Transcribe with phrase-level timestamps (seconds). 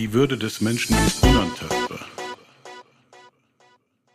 [0.00, 2.00] Die Würde des Menschen ist unantastbar.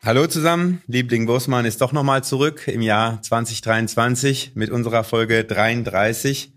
[0.02, 6.56] Hallo zusammen, Liebling Bosmann ist doch nochmal zurück im Jahr 2023 mit unserer Folge 33.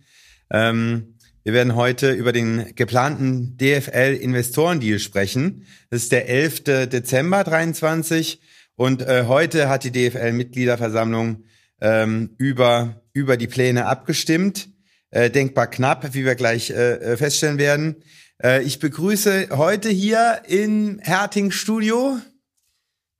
[0.50, 5.66] Ähm, wir werden heute über den geplanten DFL-Investorendeal sprechen.
[5.90, 6.64] Das ist der 11.
[6.88, 8.40] Dezember 23
[8.76, 11.44] und äh, heute hat die DFL-Mitgliederversammlung
[11.82, 14.70] ähm, über, über die Pläne abgestimmt.
[15.10, 17.96] Äh, denkbar knapp, wie wir gleich äh, feststellen werden.
[18.42, 22.18] Äh, ich begrüße heute hier im Herting Studio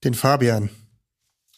[0.04, 0.70] den Fabian.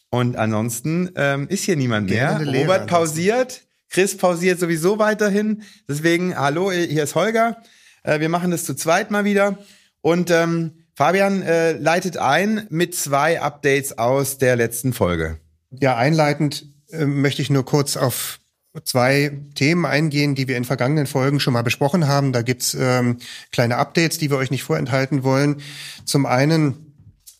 [0.09, 2.41] Und ansonsten ähm, ist hier niemand mehr.
[2.45, 3.61] Robert pausiert.
[3.89, 5.63] Chris pausiert sowieso weiterhin.
[5.87, 7.61] Deswegen, hallo, hier ist Holger.
[8.03, 9.57] Äh, wir machen das zu zweit mal wieder.
[10.01, 15.39] Und ähm, Fabian äh, leitet ein mit zwei Updates aus der letzten Folge.
[15.69, 18.40] Ja, einleitend äh, möchte ich nur kurz auf
[18.83, 22.31] zwei Themen eingehen, die wir in vergangenen Folgen schon mal besprochen haben.
[22.31, 23.17] Da gibt's ähm,
[23.51, 25.61] kleine Updates, die wir euch nicht vorenthalten wollen.
[26.05, 26.93] Zum einen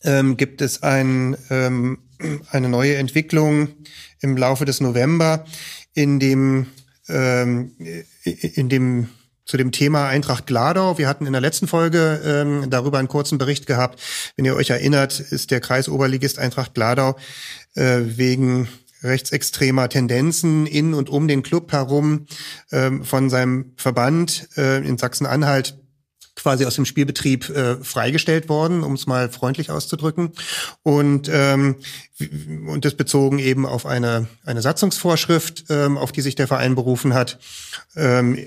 [0.04, 2.00] ähm, gibt es ein, ähm,
[2.50, 3.70] eine neue Entwicklung
[4.20, 5.46] im Laufe des November
[5.94, 6.68] in dem,
[7.08, 7.72] ähm,
[8.24, 9.10] in dem
[9.46, 10.98] zu dem Thema Eintracht Gladau.
[10.98, 14.00] Wir hatten in der letzten Folge ähm, darüber einen kurzen Bericht gehabt.
[14.38, 17.18] Wenn ihr euch erinnert, ist der Kreisoberligist Eintracht Gladau
[17.76, 18.70] äh, wegen
[19.04, 22.28] rechtsextremer Tendenzen in und um den Club herum
[22.72, 25.78] ähm, von seinem Verband äh, in Sachsen-Anhalt
[26.36, 30.32] quasi aus dem Spielbetrieb äh, freigestellt worden, um es mal freundlich auszudrücken.
[30.82, 31.76] Und, ähm,
[32.68, 37.14] und das bezogen eben auf eine, eine Satzungsvorschrift, ähm, auf die sich der Verein berufen
[37.14, 37.40] hat,
[37.96, 38.38] ähm,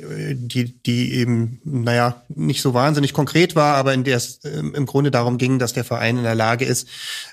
[0.49, 4.87] die, die eben, naja, nicht so wahnsinnig konkret war, aber in der es ähm, im
[4.87, 6.89] Grunde darum ging, dass der Verein in der Lage ist,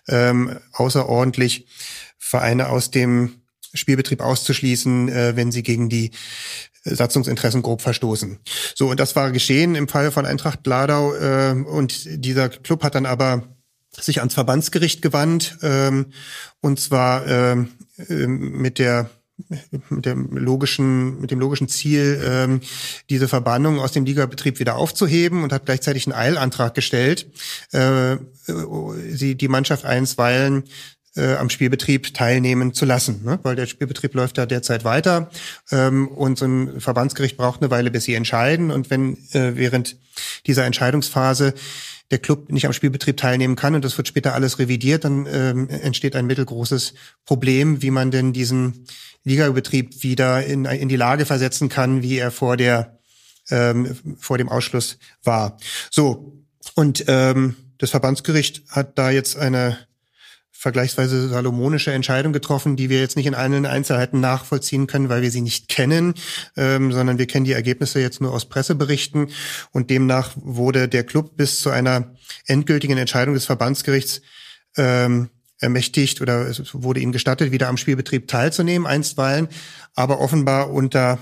[0.07, 1.65] ähm, außerordentlich
[2.21, 3.41] Vereine aus dem
[3.73, 6.11] Spielbetrieb auszuschließen, äh, wenn sie gegen die
[6.83, 8.39] Satzungsinteressen grob verstoßen.
[8.75, 11.13] So, und das war geschehen im Fall von Eintracht Gladau.
[11.15, 13.43] Äh, und dieser Club hat dann aber
[13.91, 16.07] sich ans Verbandsgericht gewandt, ähm,
[16.61, 17.69] und zwar ähm,
[18.07, 19.09] äh, mit der
[19.89, 22.61] mit dem logischen, mit dem logischen Ziel, ähm,
[23.09, 27.27] diese Verbannung aus dem Ligabetrieb wieder aufzuheben und hat gleichzeitig einen Eilantrag gestellt,
[27.71, 28.17] äh,
[29.09, 30.65] sie die Mannschaft einstweilen
[31.15, 33.39] äh, am Spielbetrieb teilnehmen zu lassen, ne?
[33.43, 35.29] weil der Spielbetrieb läuft ja derzeit weiter
[35.71, 39.97] ähm, und so ein Verbandsgericht braucht eine Weile, bis sie entscheiden und wenn äh, während
[40.47, 41.53] dieser Entscheidungsphase
[42.11, 45.69] der Club nicht am Spielbetrieb teilnehmen kann und das wird später alles revidiert, dann ähm,
[45.69, 46.93] entsteht ein mittelgroßes
[47.25, 48.85] Problem, wie man denn diesen
[49.23, 52.97] Ligabetrieb wieder in, in die Lage versetzen kann, wie er vor der
[53.49, 55.57] ähm, vor dem Ausschluss war.
[55.89, 56.41] So
[56.75, 59.77] und ähm, das Verbandsgericht hat da jetzt eine
[60.61, 65.31] vergleichsweise salomonische Entscheidung getroffen, die wir jetzt nicht in allen Einzelheiten nachvollziehen können, weil wir
[65.31, 66.13] sie nicht kennen,
[66.55, 69.29] ähm, sondern wir kennen die Ergebnisse jetzt nur aus Presseberichten.
[69.71, 72.13] Und demnach wurde der Club bis zu einer
[72.45, 74.21] endgültigen Entscheidung des Verbandsgerichts
[74.77, 79.47] ähm, ermächtigt oder es wurde ihm gestattet, wieder am Spielbetrieb teilzunehmen, einstweilen,
[79.95, 81.17] aber offenbar unter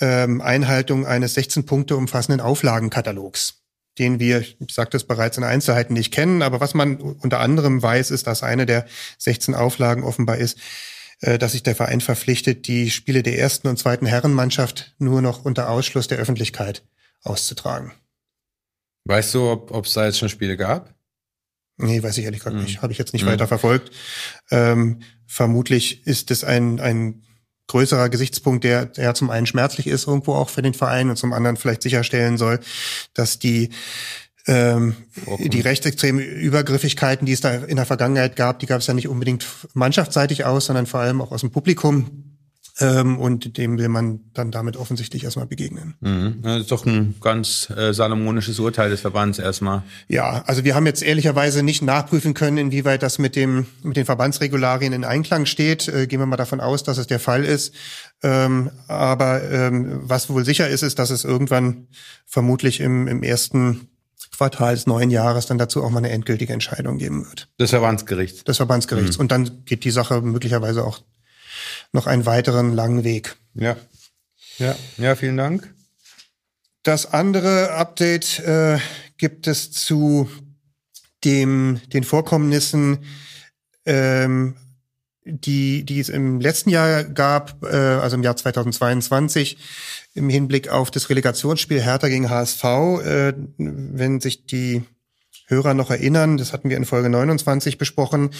[0.00, 3.59] ähm, Einhaltung eines 16 Punkte umfassenden Auflagenkatalogs
[3.98, 7.82] den wir, ich sagte es bereits in Einzelheiten nicht kennen, aber was man unter anderem
[7.82, 8.86] weiß, ist, dass eine der
[9.18, 10.58] 16 Auflagen offenbar ist,
[11.20, 15.44] äh, dass sich der Verein verpflichtet, die Spiele der ersten und zweiten Herrenmannschaft nur noch
[15.44, 16.82] unter Ausschluss der Öffentlichkeit
[17.22, 17.92] auszutragen.
[19.04, 20.94] Weißt du, ob es da jetzt schon Spiele gab?
[21.76, 22.62] Nee, weiß ich ehrlich gesagt mhm.
[22.62, 22.82] nicht.
[22.82, 23.30] Habe ich jetzt nicht mhm.
[23.30, 23.90] weiter verfolgt.
[24.50, 27.22] Ähm, vermutlich ist es ein, ein
[27.70, 31.32] größerer Gesichtspunkt, der, der zum einen schmerzlich ist irgendwo auch für den Verein und zum
[31.32, 32.58] anderen vielleicht sicherstellen soll,
[33.14, 33.70] dass die
[34.46, 34.96] ähm,
[35.38, 39.06] die rechtsextremen Übergriffigkeiten, die es da in der Vergangenheit gab, die gab es ja nicht
[39.06, 42.29] unbedingt mannschaftsseitig aus, sondern vor allem auch aus dem Publikum.
[42.80, 45.94] Ähm, und dem will man dann damit offensichtlich erstmal begegnen.
[46.00, 46.40] Mhm.
[46.42, 49.82] Das ist doch ein ganz äh, salomonisches Urteil des Verbands erstmal.
[50.08, 54.06] Ja, also wir haben jetzt ehrlicherweise nicht nachprüfen können, inwieweit das mit dem mit den
[54.06, 55.88] Verbandsregularien in Einklang steht.
[55.88, 57.74] Äh, gehen wir mal davon aus, dass es der Fall ist.
[58.22, 61.88] Ähm, aber ähm, was wohl sicher ist, ist, dass es irgendwann
[62.26, 63.88] vermutlich im, im ersten
[64.36, 67.48] Quartal des neuen Jahres dann dazu auch mal eine endgültige Entscheidung geben wird.
[67.58, 68.44] Des Verbandsgerichts.
[68.44, 69.18] Des Verbandsgerichts.
[69.18, 69.20] Mhm.
[69.20, 71.00] Und dann geht die Sache möglicherweise auch
[71.92, 73.36] noch einen weiteren langen Weg.
[73.54, 73.76] Ja.
[74.58, 75.72] Ja, ja, vielen Dank.
[76.82, 78.78] Das andere Update äh,
[79.16, 80.28] gibt es zu
[81.24, 83.04] dem, den Vorkommnissen,
[83.84, 84.56] ähm,
[85.24, 89.58] die, die es im letzten Jahr gab, äh, also im Jahr 2022,
[90.14, 94.82] im Hinblick auf das Relegationsspiel Hertha gegen HSV, äh, wenn sich die
[95.50, 98.30] Hörer noch erinnern, das hatten wir in Folge 29 besprochen.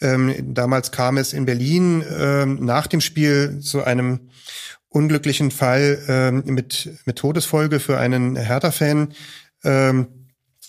[0.00, 4.30] Ähm, damals kam es in Berlin ähm, nach dem Spiel zu einem
[4.88, 9.12] unglücklichen Fall ähm, mit, mit Todesfolge für einen Hertha-Fan.
[9.64, 10.06] Ähm,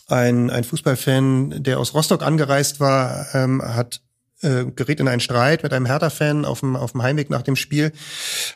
[0.07, 4.01] ein, ein Fußballfan, der aus Rostock angereist war, ähm, hat
[4.45, 7.55] äh, geriet in einen Streit mit einem Hertha-Fan auf dem, auf dem Heimweg nach dem
[7.55, 7.91] Spiel,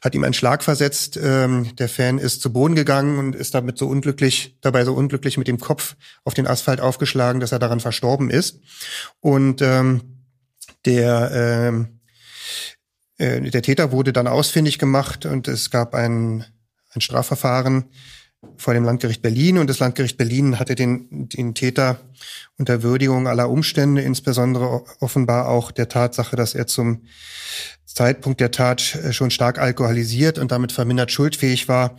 [0.02, 1.20] hat ihm einen Schlag versetzt.
[1.22, 5.38] Ähm, der Fan ist zu Boden gegangen und ist damit so unglücklich, dabei so unglücklich
[5.38, 8.60] mit dem Kopf auf den Asphalt aufgeschlagen, dass er daran verstorben ist.
[9.20, 10.02] Und ähm,
[10.86, 12.00] der ähm,
[13.20, 16.46] äh, der Täter wurde dann ausfindig gemacht und es gab ein,
[16.94, 17.86] ein Strafverfahren
[18.58, 22.00] vor dem Landgericht Berlin und das Landgericht Berlin hatte den, den Täter
[22.58, 27.04] unter Würdigung aller Umstände, insbesondere offenbar auch der Tatsache, dass er zum
[27.86, 31.98] Zeitpunkt der Tat äh, schon stark alkoholisiert und damit vermindert schuldfähig war,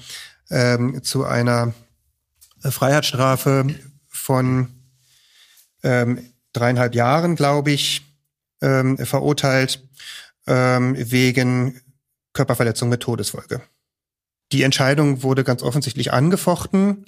[0.51, 1.75] ähm, zu einer
[2.63, 3.67] Freiheitsstrafe
[4.09, 4.69] von
[5.83, 8.03] ähm, dreieinhalb Jahren, glaube ich,
[8.61, 9.87] ähm, verurteilt
[10.47, 11.81] ähm, wegen
[12.33, 13.63] Körperverletzung mit Todesfolge.
[14.53, 17.05] Die Entscheidung wurde ganz offensichtlich angefochten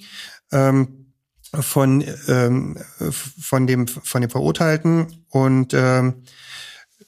[0.51, 1.13] ähm,
[1.53, 2.77] von ähm,
[3.11, 6.23] von dem von dem Verurteilten und ähm,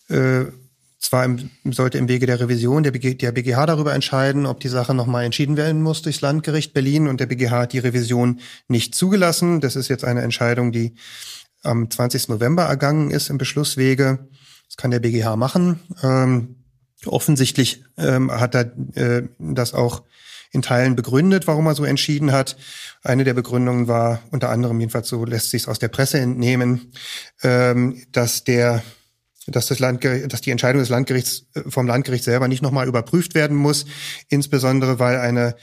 [0.09, 0.45] äh,
[0.99, 4.93] zwar im, sollte im Wege der Revision der, der BGH darüber entscheiden, ob die Sache
[4.93, 9.61] nochmal entschieden werden muss durchs Landgericht Berlin und der BGH hat die Revision nicht zugelassen.
[9.61, 10.95] Das ist jetzt eine Entscheidung, die
[11.63, 12.29] am 20.
[12.29, 14.27] November ergangen ist im Beschlusswege.
[14.67, 15.79] Das kann der BGH machen.
[16.03, 16.55] Ähm,
[17.05, 20.03] offensichtlich ähm, hat er äh, das auch
[20.55, 22.57] in Teilen begründet, warum er so entschieden hat.
[23.03, 26.91] Eine der Begründungen war unter anderem, jedenfalls so lässt sich aus der Presse entnehmen,
[27.43, 28.83] ähm, dass der
[29.47, 33.35] dass das Landgericht, dass die Entscheidung des Landgerichts äh, vom Landgericht selber nicht nochmal überprüft
[33.35, 33.85] werden muss,
[34.29, 35.55] insbesondere weil eine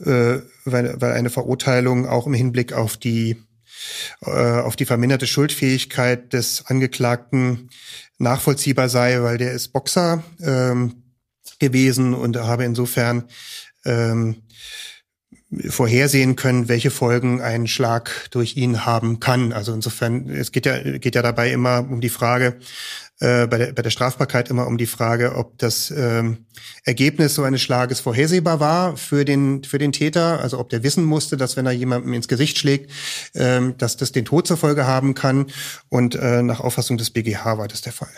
[0.00, 3.36] äh, weil, weil eine Verurteilung auch im Hinblick auf die
[4.22, 7.70] äh, auf die verminderte Schuldfähigkeit des Angeklagten
[8.18, 11.02] nachvollziehbar sei, weil der ist Boxer ähm,
[11.58, 13.24] gewesen und habe insofern
[13.84, 14.42] ähm,
[15.68, 19.52] vorhersehen können, welche Folgen ein Schlag durch ihn haben kann.
[19.52, 22.58] Also insofern, es geht ja, geht ja dabei immer um die Frage,
[23.20, 26.46] äh, bei, der, bei der Strafbarkeit immer um die Frage, ob das ähm,
[26.84, 31.04] Ergebnis so eines Schlages vorhersehbar war für den, für den Täter, also ob der wissen
[31.04, 32.92] musste, dass wenn er jemandem ins Gesicht schlägt,
[33.34, 35.46] ähm, dass das den Tod zur Folge haben kann.
[35.88, 38.08] Und äh, nach Auffassung des BGH war das der Fall.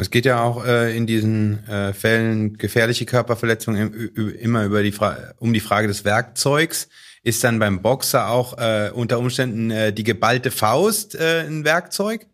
[0.00, 4.92] Es geht ja auch äh, in diesen äh, Fällen gefährliche Körperverletzungen im, immer über die
[4.92, 6.88] Fra um die Frage des Werkzeugs.
[7.22, 12.26] Ist dann beim Boxer auch äh, unter Umständen äh, die geballte Faust äh, ein Werkzeug?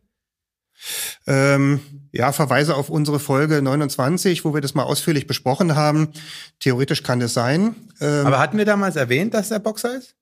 [1.26, 1.80] Ähm,
[2.12, 6.12] ja, verweise auf unsere Folge 29, wo wir das mal ausführlich besprochen haben.
[6.60, 7.74] Theoretisch kann das sein.
[8.00, 10.14] Ähm, Aber hatten wir damals erwähnt, dass der Boxer ist?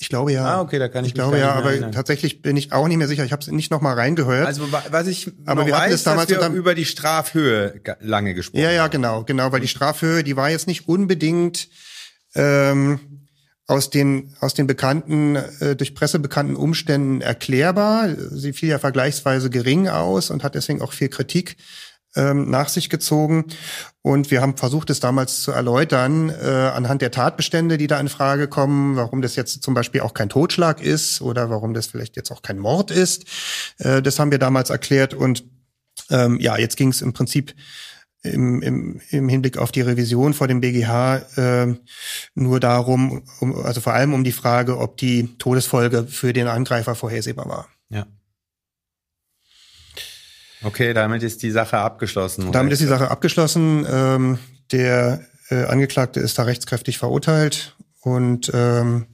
[0.00, 0.44] Ich glaube ja.
[0.44, 1.08] Ah, okay, da kann ich.
[1.08, 1.90] Ich glaube ja, aber erinnern.
[1.90, 3.24] tatsächlich bin ich auch nicht mehr sicher.
[3.24, 4.46] Ich habe es nicht noch mal reingehört.
[4.46, 8.34] Also was ich aber wir weiß, hatten es damals dass wir über die Strafhöhe lange
[8.34, 8.62] gesprochen.
[8.62, 11.68] Ja, ja, genau, genau, weil die Strafhöhe, die war jetzt nicht unbedingt
[12.36, 13.00] ähm,
[13.66, 18.08] aus den aus den bekannten äh, durch Presse bekannten Umständen erklärbar.
[18.30, 21.56] Sie fiel ja vergleichsweise gering aus und hat deswegen auch viel Kritik
[22.18, 23.46] ähm, nach sich gezogen.
[24.02, 28.08] Und wir haben versucht, es damals zu erläutern, äh, anhand der Tatbestände, die da in
[28.08, 32.16] Frage kommen, warum das jetzt zum Beispiel auch kein Totschlag ist oder warum das vielleicht
[32.16, 33.24] jetzt auch kein Mord ist.
[33.78, 35.14] Äh, das haben wir damals erklärt.
[35.14, 35.44] Und
[36.10, 37.54] ähm, ja, jetzt ging es im Prinzip
[38.22, 41.74] im, im, im Hinblick auf die Revision vor dem BGH äh,
[42.34, 46.94] nur darum, um, also vor allem um die Frage, ob die Todesfolge für den Angreifer
[46.94, 47.68] vorhersehbar war.
[47.90, 48.06] Ja.
[50.62, 52.52] Okay, damit ist die Sache abgeschlossen.
[52.52, 53.86] Damit ist die Sache abgeschlossen.
[53.90, 54.38] Ähm,
[54.72, 59.06] der äh, Angeklagte ist da rechtskräftig verurteilt und ähm,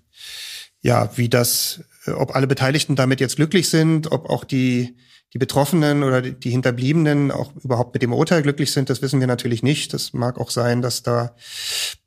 [0.80, 4.96] ja, wie das, äh, ob alle Beteiligten damit jetzt glücklich sind, ob auch die
[5.34, 9.26] die Betroffenen oder die Hinterbliebenen auch überhaupt mit dem Urteil glücklich sind, das wissen wir
[9.26, 9.92] natürlich nicht.
[9.92, 11.34] Das mag auch sein, dass da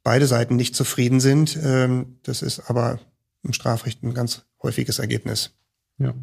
[0.02, 1.60] beide Seiten nicht zufrieden sind.
[1.62, 3.00] Ähm, das ist aber
[3.44, 5.52] im Strafrecht ein ganz häufiges Ergebnis.
[5.98, 6.14] Ja.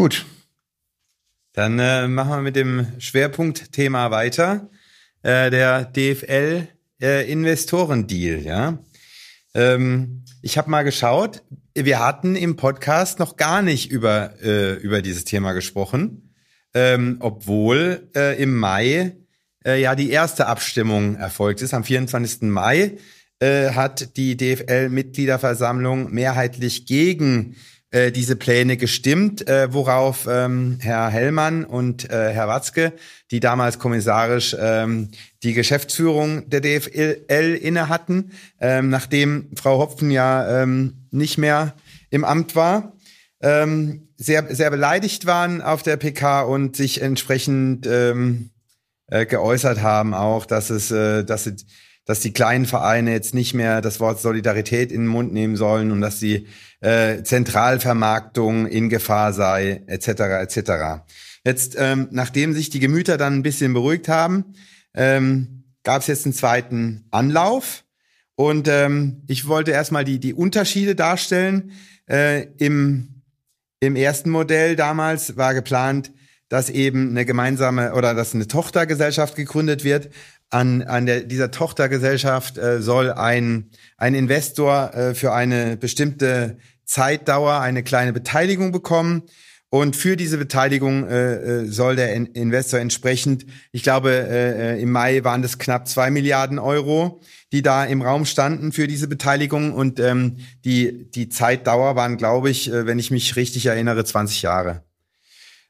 [0.00, 0.26] Gut.
[1.54, 4.70] Dann äh, machen wir mit dem Schwerpunktthema weiter.
[5.24, 6.68] Äh, der DFL
[7.02, 8.78] äh, Investorendeal, ja.
[9.54, 11.42] Ähm, ich habe mal geschaut,
[11.74, 16.32] wir hatten im Podcast noch gar nicht über, äh, über dieses Thema gesprochen,
[16.74, 19.16] ähm, obwohl äh, im Mai
[19.66, 22.42] äh, ja die erste Abstimmung erfolgt ist, am 24.
[22.42, 22.98] Mai
[23.40, 27.56] äh, hat die DFL-Mitgliederversammlung mehrheitlich gegen
[27.90, 32.92] äh, diese Pläne gestimmt, äh, worauf ähm, Herr Hellmann und äh, Herr Watzke,
[33.30, 35.08] die damals kommissarisch ähm,
[35.42, 41.74] die Geschäftsführung der DFL inne hatten, ähm, nachdem Frau Hopfen ja ähm, nicht mehr
[42.10, 42.92] im Amt war,
[43.40, 48.50] ähm, sehr, sehr beleidigt waren auf der PK und sich entsprechend ähm,
[49.06, 51.64] äh, geäußert haben auch, dass es, äh, dass es
[52.04, 55.90] dass die kleinen Vereine jetzt nicht mehr das Wort Solidarität in den Mund nehmen sollen
[55.92, 56.46] und dass die
[56.80, 60.08] äh, Zentralvermarktung in Gefahr sei, etc.
[60.42, 60.72] etc.
[61.44, 64.54] Jetzt, ähm, nachdem sich die Gemüter dann ein bisschen beruhigt haben,
[64.94, 67.84] ähm, gab es jetzt einen zweiten Anlauf.
[68.34, 71.72] Und ähm, ich wollte erstmal die, die Unterschiede darstellen.
[72.06, 73.22] Äh, im,
[73.80, 76.12] Im ersten Modell damals war geplant,
[76.48, 80.10] dass eben eine gemeinsame oder dass eine Tochtergesellschaft gegründet wird,
[80.50, 87.60] an, an der, dieser Tochtergesellschaft äh, soll ein, ein Investor äh, für eine bestimmte Zeitdauer
[87.60, 89.24] eine kleine Beteiligung bekommen.
[89.70, 94.82] Und für diese Beteiligung äh, äh soll der In Investor entsprechend, ich glaube, äh, äh,
[94.82, 97.20] im Mai waren das knapp zwei Milliarden Euro,
[97.52, 99.74] die da im Raum standen für diese Beteiligung.
[99.74, 104.40] Und ähm, die, die Zeitdauer waren, glaube ich, äh, wenn ich mich richtig erinnere, 20
[104.40, 104.84] Jahre.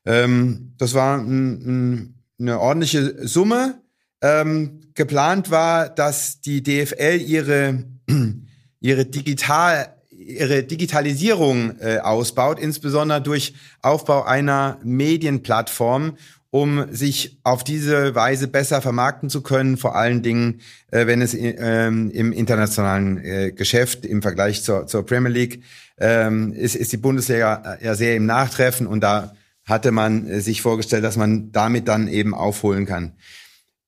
[0.06, 3.82] Ähm, das war ein, ein, eine ordentliche Summe
[4.22, 7.84] ähm, geplant war, dass die DFL ihre,
[8.80, 9.94] ihre digital
[10.28, 16.16] ihre Digitalisierung äh, ausbaut, insbesondere durch Aufbau einer Medienplattform,
[16.50, 20.60] um sich auf diese Weise besser vermarkten zu können, vor allen Dingen,
[20.90, 25.62] äh, wenn es ähm, im internationalen äh, Geschäft im Vergleich zur, zur Premier League
[25.98, 29.34] ähm, ist, ist die Bundesliga äh, ja sehr im Nachtreffen und da
[29.66, 33.12] hatte man äh, sich vorgestellt, dass man damit dann eben aufholen kann.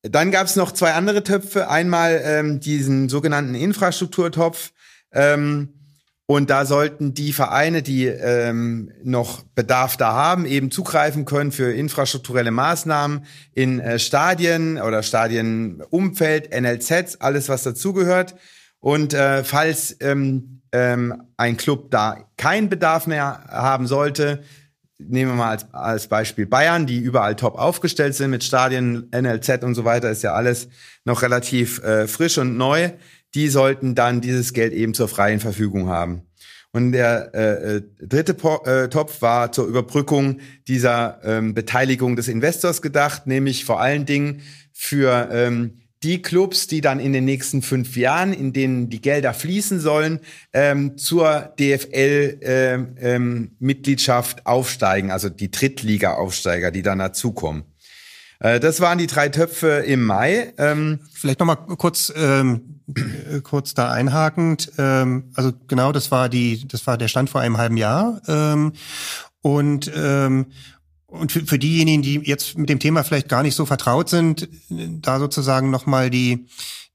[0.02, 1.68] Dann gab es noch zwei andere Töpfe.
[1.68, 4.72] Einmal ähm, diesen sogenannten Infrastrukturtopf.
[5.12, 5.74] Ähm,
[6.26, 11.72] und da sollten die Vereine, die ähm, noch Bedarf da haben, eben zugreifen können für
[11.72, 18.36] infrastrukturelle Maßnahmen in äh, Stadien oder Stadienumfeld, NLZs, alles was dazugehört.
[18.78, 24.44] Und äh, falls ähm, ähm, ein Club da keinen Bedarf mehr haben sollte,
[25.08, 29.64] nehmen wir mal als, als Beispiel Bayern, die überall top aufgestellt sind mit Stadien, NLZ
[29.64, 30.68] und so weiter, ist ja alles
[31.04, 32.90] noch relativ äh, frisch und neu.
[33.34, 36.22] Die sollten dann dieses Geld eben zur freien Verfügung haben.
[36.72, 42.28] Und der äh, äh dritte po äh, Topf war zur Überbrückung dieser ähm, Beteiligung des
[42.28, 44.42] Investors gedacht, nämlich vor allen Dingen
[44.72, 49.34] für ähm, die Clubs, die dann in den nächsten fünf Jahren, in denen die Gelder
[49.34, 50.20] fließen sollen,
[50.52, 57.64] ähm, zur DFL-Mitgliedschaft ähm, ähm aufsteigen, also die Drittliga-Aufsteiger, die dann dazukommen.
[58.38, 60.54] Äh, das waren die drei Töpfe im Mai.
[60.58, 64.72] Ähm, Vielleicht noch mal kurz ähm, äh, kurz da einhakend.
[64.78, 68.20] Ähm, also genau, das war die, das war der Stand vor einem halben Jahr.
[68.26, 68.72] Ähm,
[69.42, 70.46] und ähm,
[71.10, 74.48] und für, für diejenigen, die jetzt mit dem Thema vielleicht gar nicht so vertraut sind,
[74.68, 76.46] da sozusagen nochmal die,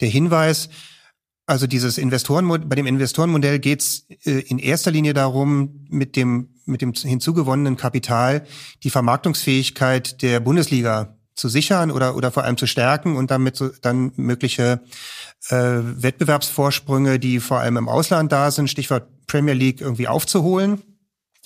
[0.01, 0.69] der Hinweis,
[1.45, 6.49] also dieses Investoren, bei dem Investorenmodell geht es äh, in erster Linie darum, mit dem,
[6.65, 8.45] mit dem hinzugewonnenen Kapital
[8.83, 13.69] die Vermarktungsfähigkeit der Bundesliga zu sichern oder, oder vor allem zu stärken und damit so,
[13.81, 14.81] dann mögliche
[15.49, 20.81] äh, Wettbewerbsvorsprünge, die vor allem im Ausland da sind, Stichwort Premier League, irgendwie aufzuholen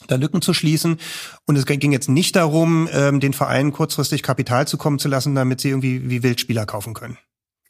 [0.07, 0.97] da Lücken zu schließen.
[1.45, 5.61] Und es ging jetzt nicht darum, ähm, den Vereinen kurzfristig Kapital zukommen zu lassen, damit
[5.61, 7.17] sie irgendwie wie Wildspieler kaufen können.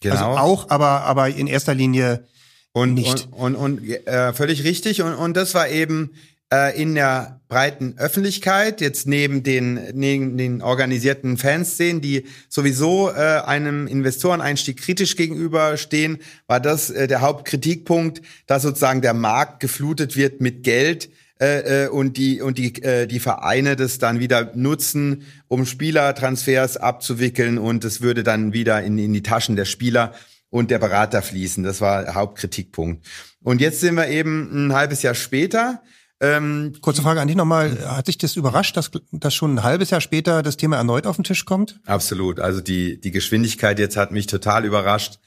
[0.02, 0.16] Genau.
[0.16, 2.26] Also auch, aber, aber in erster Linie
[2.72, 3.28] und, nicht.
[3.32, 5.02] Und, und, und äh, völlig richtig.
[5.02, 6.12] Und, und das war eben
[6.52, 13.42] äh, in der breiten Öffentlichkeit, jetzt neben den, neben den organisierten Fanszenen, die sowieso äh,
[13.46, 20.42] einem Investoreneinstieg kritisch gegenüberstehen, war das äh, der Hauptkritikpunkt, dass sozusagen der Markt geflutet wird
[20.42, 21.10] mit Geld,
[21.42, 26.78] äh, äh, und die und die äh, die Vereine das dann wieder nutzen, um Spielertransfers
[26.78, 30.14] abzuwickeln und es würde dann wieder in, in die Taschen der Spieler
[30.50, 31.64] und der Berater fließen.
[31.64, 33.06] Das war der Hauptkritikpunkt.
[33.42, 35.82] Und jetzt sind wir eben ein halbes Jahr später.
[36.22, 37.78] Ähm, Kurze Frage an dich nochmal.
[37.86, 41.16] Hat dich das überrascht, dass, dass schon ein halbes Jahr später das Thema erneut auf
[41.16, 41.80] den Tisch kommt?
[41.86, 42.42] Absolut.
[42.42, 45.20] Also die, die Geschwindigkeit jetzt hat mich total überrascht.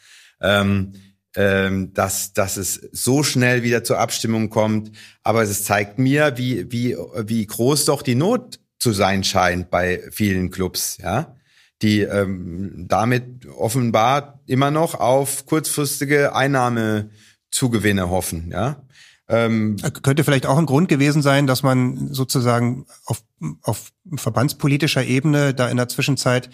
[0.42, 0.92] Ähm,
[1.36, 4.92] ähm, dass, dass es so schnell wieder zur Abstimmung kommt.
[5.22, 6.96] Aber es zeigt mir, wie, wie,
[7.26, 11.36] wie groß doch die Not zu sein scheint bei vielen Clubs, ja,
[11.80, 18.82] die ähm, damit offenbar immer noch auf kurzfristige Einnahmezugewinne hoffen, ja.
[19.28, 23.22] Ähm, Könnte vielleicht auch ein Grund gewesen sein, dass man sozusagen auf,
[23.62, 26.50] auf verbandspolitischer Ebene da in der Zwischenzeit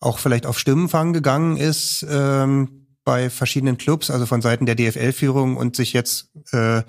[0.00, 5.56] auch vielleicht auf Stimmenfang gegangen ist, ähm, bei verschiedenen Clubs, also von Seiten der DFL-Führung
[5.56, 6.82] und sich jetzt äh,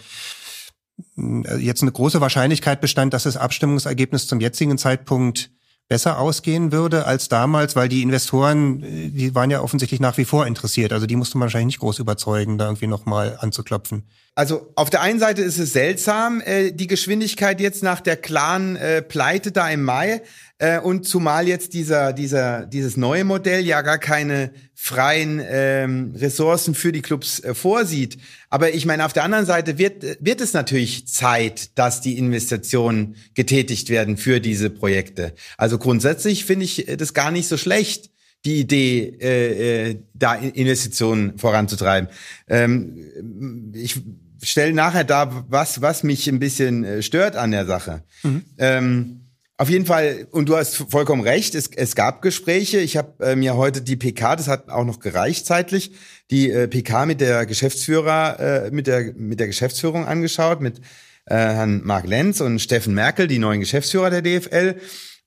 [1.16, 5.50] jetzt eine große Wahrscheinlichkeit bestand, dass das Abstimmungsergebnis zum jetzigen Zeitpunkt
[5.90, 10.26] besser ausgehen würde als damals, weil die Investoren, äh, die waren ja offensichtlich nach wie
[10.26, 10.94] vor interessiert.
[10.94, 14.04] Also die musste man wahrscheinlich nicht groß überzeugen, da irgendwie nochmal anzuklopfen.
[14.36, 18.76] Also auf der einen Seite ist es seltsam, äh, die Geschwindigkeit jetzt nach der klaren
[18.76, 20.24] äh, Pleite da im Mai
[20.64, 26.74] äh, und zumal jetzt dieser dieser dieses neue Modell ja gar keine freien ähm, Ressourcen
[26.74, 28.18] für die Clubs äh, vorsieht.
[28.50, 33.18] Aber ich meine, auf der anderen Seite wird wird es natürlich Zeit, dass die Investitionen
[33.34, 35.34] getätigt werden für diese Projekte.
[35.58, 38.10] Also grundsätzlich finde ich äh, das gar nicht so schlecht
[38.46, 42.10] die Idee, äh, äh, da Investitionen voranzutreiben.
[42.48, 44.02] Ähm, ich
[44.42, 48.04] stelle nachher da, was, was mich ein bisschen äh, stört an der Sache.
[48.24, 48.44] Mhm.
[48.58, 49.23] Ähm,
[49.64, 52.80] auf jeden Fall, und du hast vollkommen recht, es, es gab Gespräche.
[52.80, 55.94] Ich habe äh, mir heute die PK, das hat auch noch gereicht zeitlich,
[56.32, 60.80] die äh, PK mit der Geschäftsführer, äh, mit der mit der Geschäftsführung angeschaut, mit
[61.28, 64.76] äh, Herrn Mark Lenz und Steffen Merkel, die neuen Geschäftsführer der DFL.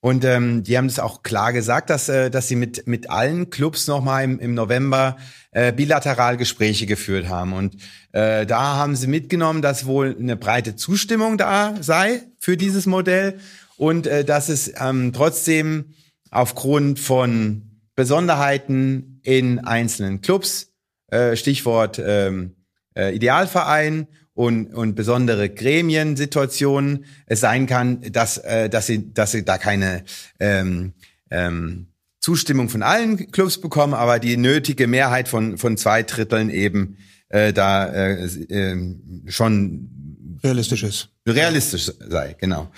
[0.01, 3.49] Und ähm, die haben das auch klar gesagt, dass, äh, dass sie mit, mit allen
[3.49, 5.17] Clubs nochmal im, im November
[5.49, 7.53] äh, bilateral Gespräche geführt haben.
[7.53, 7.77] Und
[8.11, 13.39] äh, da haben sie mitgenommen, dass wohl eine breite Zustimmung da sei für dieses Modell
[13.77, 15.93] und äh, dass es ähm, trotzdem
[16.31, 20.73] aufgrund von Besonderheiten in einzelnen Clubs,
[21.09, 22.55] äh, Stichwort ähm,
[22.95, 29.43] äh, Idealverein und, und besondere Gremiensituationen es sein kann, dass, äh, dass, sie, dass sie
[29.43, 30.03] da keine
[30.39, 30.93] ähm,
[31.31, 31.87] ähm,
[32.19, 36.97] Zustimmung von allen Clubs bekommen, aber die nötige Mehrheit von, von zwei Dritteln eben
[37.29, 38.95] äh, da äh, äh,
[39.27, 41.09] schon realistisch ist.
[41.27, 42.69] Realistisch sei, genau.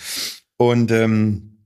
[0.59, 1.63] Und ähm,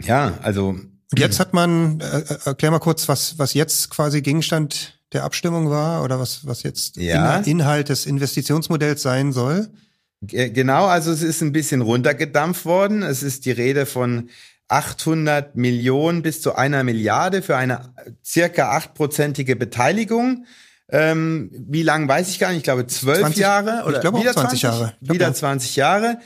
[0.00, 0.70] ja, also.
[0.70, 5.24] Und jetzt hat man, äh, äh erklär mal kurz, was, was jetzt quasi Gegenstand der
[5.24, 7.36] Abstimmung war oder was, was jetzt ja.
[7.38, 9.68] Inhalt des Investitionsmodells sein soll?
[10.22, 13.02] Genau, also es ist ein bisschen runtergedampft worden.
[13.02, 14.30] Es ist die Rede von
[14.68, 17.92] 800 Millionen bis zu einer Milliarde für eine
[18.24, 20.46] circa achtprozentige Beteiligung.
[20.88, 24.20] Ähm, wie lang weiß ich gar nicht, ich glaube zwölf 20, Jahre oder ich glaube
[24.20, 24.94] wieder 20 Jahre.
[25.00, 25.34] Wieder ja.
[25.34, 26.18] 20 Jahre.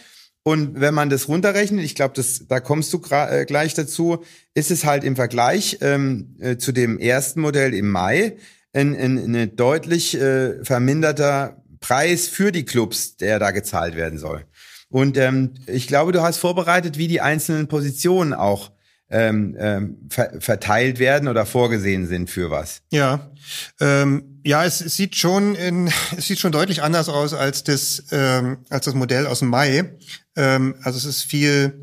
[0.46, 4.22] Und wenn man das runterrechnet, ich glaube, da kommst du äh, gleich dazu,
[4.54, 8.36] ist es halt im Vergleich ähm, äh, zu dem ersten Modell im Mai
[8.72, 14.44] ein, ein, ein deutlich äh, verminderter Preis für die Clubs, der da gezahlt werden soll.
[14.88, 18.70] Und ähm, ich glaube, du hast vorbereitet, wie die einzelnen Positionen auch
[19.10, 22.82] ähm, ähm, ver verteilt werden oder vorgesehen sind für was.
[22.92, 23.32] Ja,
[23.80, 28.58] ähm, ja, es, sieht schon in, es sieht schon deutlich anders aus als das ähm,
[28.70, 29.96] als das Modell aus dem Mai.
[30.36, 31.82] Ähm, also es ist viel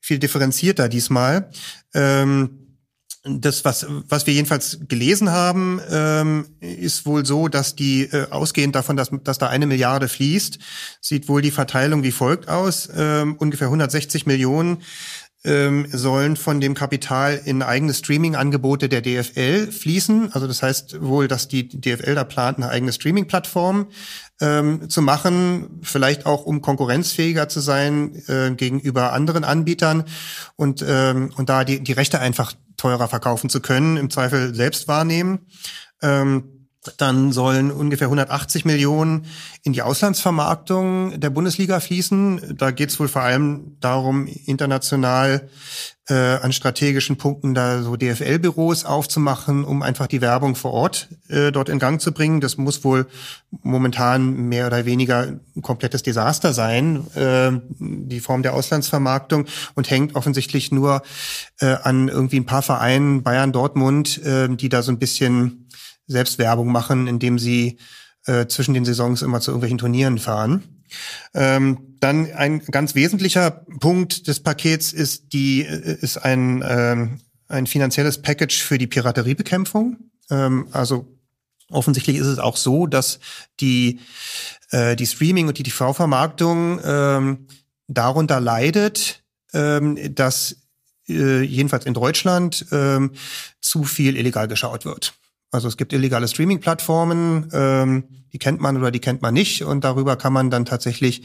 [0.00, 1.50] viel differenzierter diesmal.
[1.92, 2.68] Ähm,
[3.24, 8.74] das, was, was wir jedenfalls gelesen haben, ähm, ist wohl so, dass die, äh, ausgehend
[8.74, 10.58] davon, dass, dass da eine Milliarde fließt,
[11.00, 12.88] sieht wohl die Verteilung wie folgt aus.
[12.94, 14.82] Ähm, ungefähr 160 Millionen
[15.44, 20.32] ähm, sollen von dem Kapital in eigene Streaming-Angebote der DFL fließen.
[20.32, 23.86] Also das heißt wohl, dass die DFL da plant, eine eigene Streaming-Plattform
[24.40, 30.04] ähm, zu machen, vielleicht auch um konkurrenzfähiger zu sein äh, gegenüber anderen Anbietern
[30.56, 34.88] und, ähm, und da die, die Rechte einfach teurer verkaufen zu können, im Zweifel selbst
[34.88, 35.46] wahrnehmen.
[36.02, 36.57] Ähm,
[36.96, 39.26] dann sollen ungefähr 180 Millionen
[39.62, 42.56] in die Auslandsvermarktung der Bundesliga fließen.
[42.56, 45.48] Da geht es wohl vor allem darum, international
[46.08, 51.52] äh, an strategischen Punkten da so DFL-Büros aufzumachen, um einfach die Werbung vor Ort äh,
[51.52, 52.40] dort in Gang zu bringen.
[52.40, 53.06] Das muss wohl
[53.50, 60.14] momentan mehr oder weniger ein komplettes Desaster sein, äh, die Form der Auslandsvermarktung und hängt
[60.14, 61.02] offensichtlich nur
[61.60, 65.68] äh, an irgendwie ein paar Vereinen, Bayern, Dortmund, äh, die da so ein bisschen
[66.08, 67.78] Selbstwerbung machen, indem sie
[68.26, 70.62] äh, zwischen den Saisons immer zu irgendwelchen Turnieren fahren.
[71.34, 77.66] Ähm, dann ein ganz wesentlicher Punkt des Pakets ist die äh, ist ein ähm, ein
[77.66, 79.98] finanzielles Package für die Pirateriebekämpfung.
[80.30, 81.06] Ähm, also
[81.70, 83.18] offensichtlich ist es auch so, dass
[83.60, 84.00] die
[84.70, 87.46] äh, die Streaming und die TV-Vermarktung ähm,
[87.86, 90.56] darunter leidet, ähm, dass
[91.08, 93.12] äh, jedenfalls in Deutschland ähm,
[93.60, 95.14] zu viel illegal geschaut wird.
[95.50, 99.82] Also es gibt illegale Streaming-Plattformen, ähm, die kennt man oder die kennt man nicht und
[99.82, 101.22] darüber kann man dann tatsächlich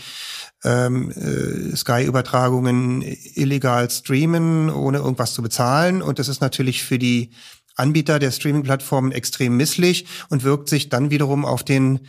[0.63, 3.03] ähm, äh, Sky-Übertragungen
[3.35, 6.01] illegal streamen, ohne irgendwas zu bezahlen.
[6.01, 7.31] Und das ist natürlich für die
[7.75, 12.07] Anbieter der Streaming-Plattformen extrem misslich und wirkt sich dann wiederum auf den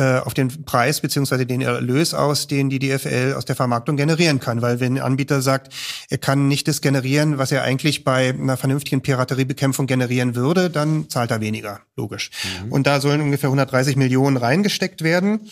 [0.00, 4.62] auf den Preis beziehungsweise den Erlös aus, den die DFL aus der Vermarktung generieren kann.
[4.62, 5.72] Weil wenn ein Anbieter sagt,
[6.08, 11.10] er kann nicht das generieren, was er eigentlich bei einer vernünftigen Pirateriebekämpfung generieren würde, dann
[11.10, 12.30] zahlt er weniger, logisch.
[12.64, 12.72] Mhm.
[12.72, 15.50] Und da sollen ungefähr 130 Millionen reingesteckt werden.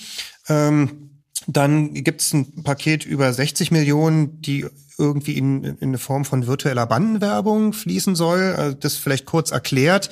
[0.48, 1.10] Ähm,
[1.46, 4.66] dann gibt es ein Paket über 60 Millionen, die
[4.98, 8.54] irgendwie in, in eine Form von virtueller Bandenwerbung fließen soll.
[8.56, 10.10] Also das vielleicht kurz erklärt.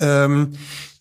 [0.00, 0.56] Ähm,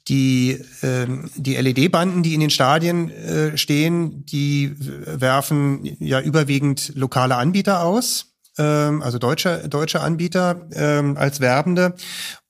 [0.08, 7.36] die, äh, die LED-Banden, die in den Stadien äh, stehen, die werfen ja überwiegend lokale
[7.36, 11.96] Anbieter aus, ähm, also deutsche, deutsche Anbieter ähm, als Werbende.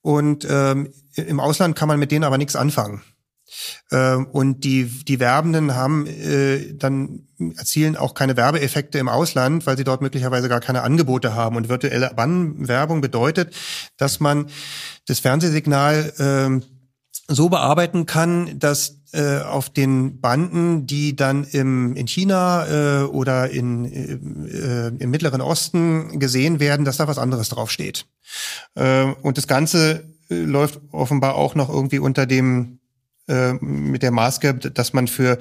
[0.00, 3.02] Und ähm, im Ausland kann man mit denen aber nichts anfangen.
[3.92, 9.76] Ähm, und die, die Werbenden haben äh, dann erzielen auch keine Werbeeffekte im Ausland, weil
[9.76, 11.56] sie dort möglicherweise gar keine Angebote haben.
[11.56, 13.54] Und virtuelle Bannenwerbung bedeutet,
[13.96, 14.46] dass man
[15.06, 16.73] das Fernsehsignal äh,
[17.28, 23.50] so bearbeiten kann, dass äh, auf den Banden, die dann im, in China äh, oder
[23.50, 28.06] in, äh, im Mittleren Osten gesehen werden, dass da was anderes draufsteht.
[28.74, 32.80] Äh, und das Ganze äh, läuft offenbar auch noch irgendwie unter dem
[33.26, 35.38] äh, mit der Maßgabe, dass man für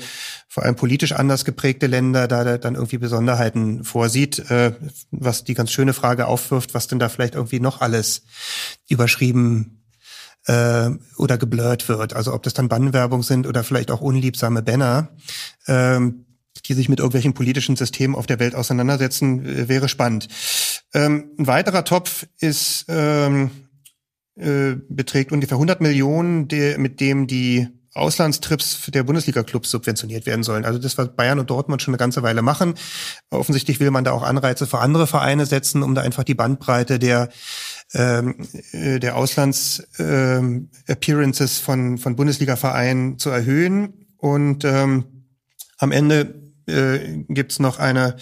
[0.47, 4.73] vor allem politisch anders geprägte Länder da dann irgendwie Besonderheiten vorsieht, äh,
[5.11, 8.23] was die ganz schöne Frage aufwirft, was denn da vielleicht irgendwie noch alles
[8.87, 9.82] überschrieben
[10.47, 12.13] äh, oder geblurrt wird.
[12.13, 15.09] Also ob das dann Bannenwerbung sind oder vielleicht auch unliebsame Banner,
[15.67, 16.25] ähm,
[16.65, 20.27] die sich mit irgendwelchen politischen Systemen auf der Welt auseinandersetzen, äh, wäre spannend.
[20.93, 23.51] Ähm, ein weiterer Topf ist ähm,
[24.35, 30.65] äh, beträgt ungefähr 100 Millionen, der, mit dem die Auslandstrips der Bundesliga-Clubs subventioniert werden sollen.
[30.65, 32.73] Also das, was Bayern und Dortmund schon eine ganze Weile machen.
[33.29, 36.97] Offensichtlich will man da auch Anreize für andere Vereine setzen, um da einfach die Bandbreite
[36.97, 37.29] der
[37.93, 38.35] ähm,
[38.71, 44.07] äh, der Auslands-Appearances ähm, von, von Bundesliga-Vereinen zu erhöhen.
[44.17, 45.05] Und ähm,
[45.77, 46.33] am Ende
[46.67, 48.15] äh, gibt noch eine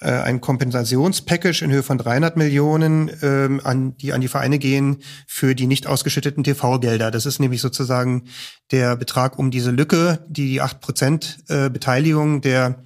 [0.00, 4.98] äh, ein Kompensationspackage in Höhe von 300 Millionen, ähm, an, die an die Vereine gehen
[5.26, 7.10] für die nicht ausgeschütteten TV-Gelder.
[7.10, 8.28] Das ist nämlich sozusagen
[8.70, 12.84] der Betrag um diese Lücke, die die 8% äh, Beteiligung der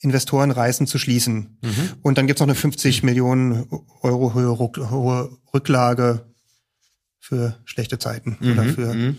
[0.00, 1.58] Investoren reißen zu schließen.
[1.62, 1.90] Mhm.
[2.02, 3.66] Und dann gibt's noch eine 50 Millionen
[4.02, 6.26] Euro hohe Rücklage
[7.18, 8.52] für schlechte Zeiten mhm.
[8.52, 9.16] oder für mhm.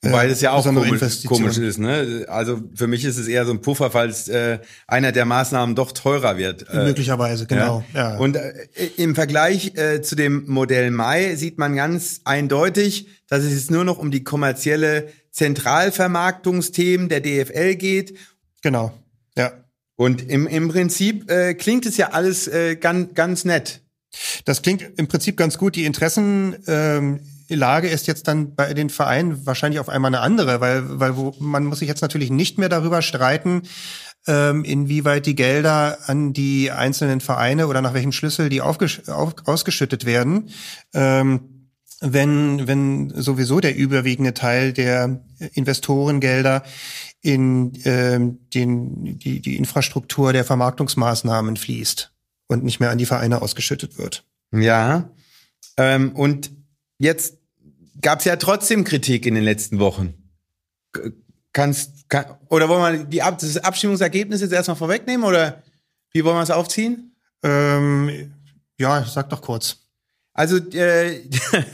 [0.00, 2.24] Wobei das ja auch komisch, komisch, ist, ne?
[2.28, 5.90] Also für mich ist es eher so ein Puffer, falls äh, einer der Maßnahmen doch
[5.90, 6.68] teurer wird.
[6.70, 7.84] Äh, Möglicherweise, genau.
[7.92, 8.12] Ja.
[8.12, 8.16] ja.
[8.16, 8.52] Und äh,
[8.96, 13.82] im Vergleich äh, zu dem Modell Mai sieht man ganz eindeutig, dass es jetzt nur
[13.82, 18.16] noch um die kommerzielle Zentralvermarktungsthemen der DFL geht.
[18.62, 18.92] Genau.
[19.38, 19.52] Ja.
[19.96, 23.80] Und im, im Prinzip äh, klingt es ja alles äh, ganz, ganz nett.
[24.44, 25.76] Das klingt im Prinzip ganz gut.
[25.76, 30.60] Die Interessen ähm, Lage ist jetzt dann bei den Vereinen wahrscheinlich auf einmal eine andere,
[30.60, 33.62] weil, weil wo, man muss sich jetzt natürlich nicht mehr darüber streiten,
[34.26, 39.34] ähm, inwieweit die Gelder an die einzelnen Vereine oder nach welchem Schlüssel die aufgesch auf,
[39.46, 40.50] ausgeschüttet werden.
[40.94, 41.57] Ähm,
[42.00, 45.20] wenn, wenn sowieso der überwiegende Teil der
[45.54, 46.62] Investorengelder
[47.20, 52.12] in ähm, den, die, die Infrastruktur der Vermarktungsmaßnahmen fließt
[52.46, 54.24] und nicht mehr an die Vereine ausgeschüttet wird.
[54.52, 55.10] Ja.
[55.76, 56.50] Ähm, und
[56.98, 57.38] jetzt
[58.00, 60.14] gab es ja trotzdem Kritik in den letzten Wochen.
[61.52, 65.62] Kannst, kann, oder wollen wir die Ab das Abstimmungsergebnis jetzt erstmal vorwegnehmen oder
[66.12, 67.16] wie wollen wir es aufziehen?
[67.42, 68.32] Ähm,
[68.78, 69.87] ja, sag doch kurz.
[70.38, 71.22] Also, äh,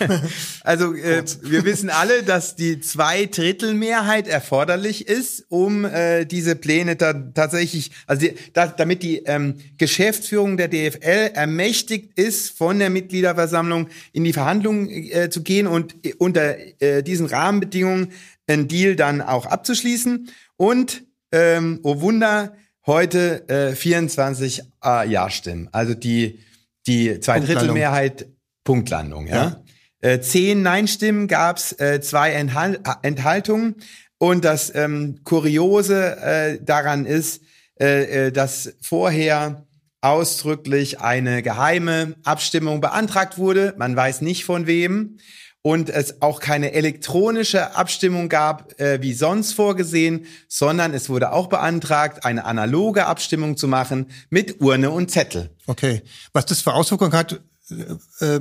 [0.64, 7.12] also äh, wir wissen alle, dass die Zweidrittelmehrheit erforderlich ist, um äh, diese Pläne da
[7.12, 13.88] tatsächlich, also die, da, damit die ähm, Geschäftsführung der DFL ermächtigt ist, von der Mitgliederversammlung
[14.14, 18.12] in die Verhandlungen äh, zu gehen und unter äh, diesen Rahmenbedingungen
[18.46, 20.30] einen Deal dann auch abzuschließen.
[20.56, 25.68] Und, ähm, oh Wunder, heute äh, 24 äh, Ja-Stimmen.
[25.70, 26.38] Also die
[26.86, 28.26] die Zweidrittelmehrheit
[28.64, 29.34] Punktlandung, ja.
[29.34, 29.64] ja.
[30.00, 33.76] Äh, zehn Nein-Stimmen gab's, äh, zwei Enthal Enthaltungen.
[34.18, 37.42] Und das ähm, Kuriose äh, daran ist,
[37.80, 39.66] äh, äh, dass vorher
[40.00, 43.74] ausdrücklich eine geheime Abstimmung beantragt wurde.
[43.78, 45.18] Man weiß nicht von wem.
[45.62, 51.46] Und es auch keine elektronische Abstimmung gab, äh, wie sonst vorgesehen, sondern es wurde auch
[51.46, 55.48] beantragt, eine analoge Abstimmung zu machen mit Urne und Zettel.
[55.66, 56.02] Okay.
[56.34, 58.40] Was das für Auswirkungen hat, äh,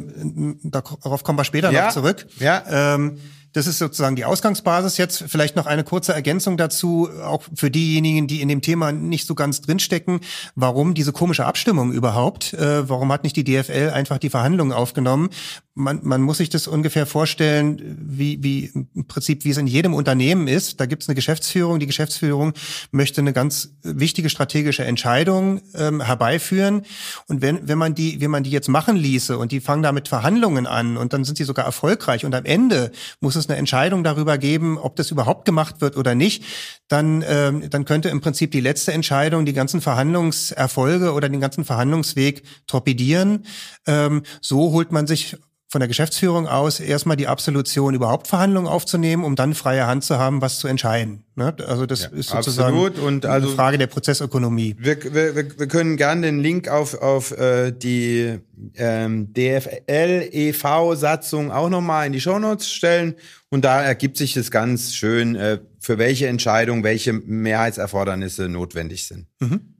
[0.64, 2.26] darauf kommen wir später ja, noch zurück.
[2.40, 2.96] Ja.
[2.96, 3.20] Ähm,
[3.54, 5.24] das ist sozusagen die Ausgangsbasis jetzt.
[5.28, 9.36] Vielleicht noch eine kurze Ergänzung dazu, auch für diejenigen, die in dem Thema nicht so
[9.36, 10.22] ganz drinstecken.
[10.56, 12.54] Warum diese komische Abstimmung überhaupt?
[12.54, 15.30] Äh, warum hat nicht die DFL einfach die Verhandlungen aufgenommen?
[15.76, 19.96] Man, man muss sich das ungefähr vorstellen, wie, wie im Prinzip, wie es in jedem
[19.96, 20.80] Unternehmen ist.
[20.80, 21.80] Da gibt es eine Geschäftsführung.
[21.80, 22.54] Die Geschäftsführung
[22.92, 26.84] möchte eine ganz wichtige strategische Entscheidung ähm, herbeiführen.
[27.28, 30.08] Und wenn, wenn man die, wenn man die jetzt machen ließe und die fangen damit
[30.08, 34.04] Verhandlungen an und dann sind sie sogar erfolgreich und am Ende muss es eine Entscheidung
[34.04, 36.44] darüber geben, ob das überhaupt gemacht wird oder nicht,
[36.88, 41.66] dann, ähm, dann könnte im Prinzip die letzte Entscheidung die ganzen Verhandlungserfolge oder den ganzen
[41.66, 43.48] Verhandlungsweg torpedieren.
[43.88, 45.36] Ähm, so holt man sich
[45.74, 50.20] von der Geschäftsführung aus erstmal die Absolution, überhaupt Verhandlungen aufzunehmen, um dann freie Hand zu
[50.20, 51.24] haben, was zu entscheiden.
[51.36, 51.56] Ne?
[51.66, 54.76] Also das ja, ist sozusagen und also eine Frage der Prozessökonomie.
[54.78, 58.38] Wir, wir, wir können gerne den Link auf, auf äh, die
[58.76, 60.94] ähm, DFL e.V.
[60.94, 63.16] Satzung auch nochmal in die Shownotes stellen
[63.50, 69.26] und da ergibt sich das ganz schön, äh, für welche Entscheidung welche Mehrheitserfordernisse notwendig sind.
[69.40, 69.74] Mhm.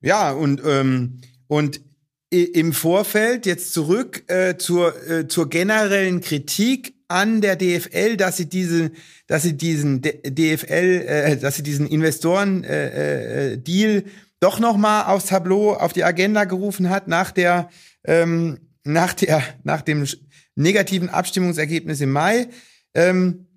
[0.00, 1.82] Ja, und, ähm, und
[2.30, 8.48] im Vorfeld jetzt zurück äh, zur, äh, zur generellen Kritik an der DFL, dass sie
[8.48, 8.90] diese,
[9.26, 14.04] dass sie diesen DFL, äh, dass sie diesen Investoren äh, äh, Deal
[14.40, 17.70] doch noch mal aufs Tableau auf die Agenda gerufen hat nach der
[18.04, 20.06] ähm, nach der nach dem
[20.54, 22.48] negativen Abstimmungsergebnis im Mai.
[22.94, 23.47] Ähm,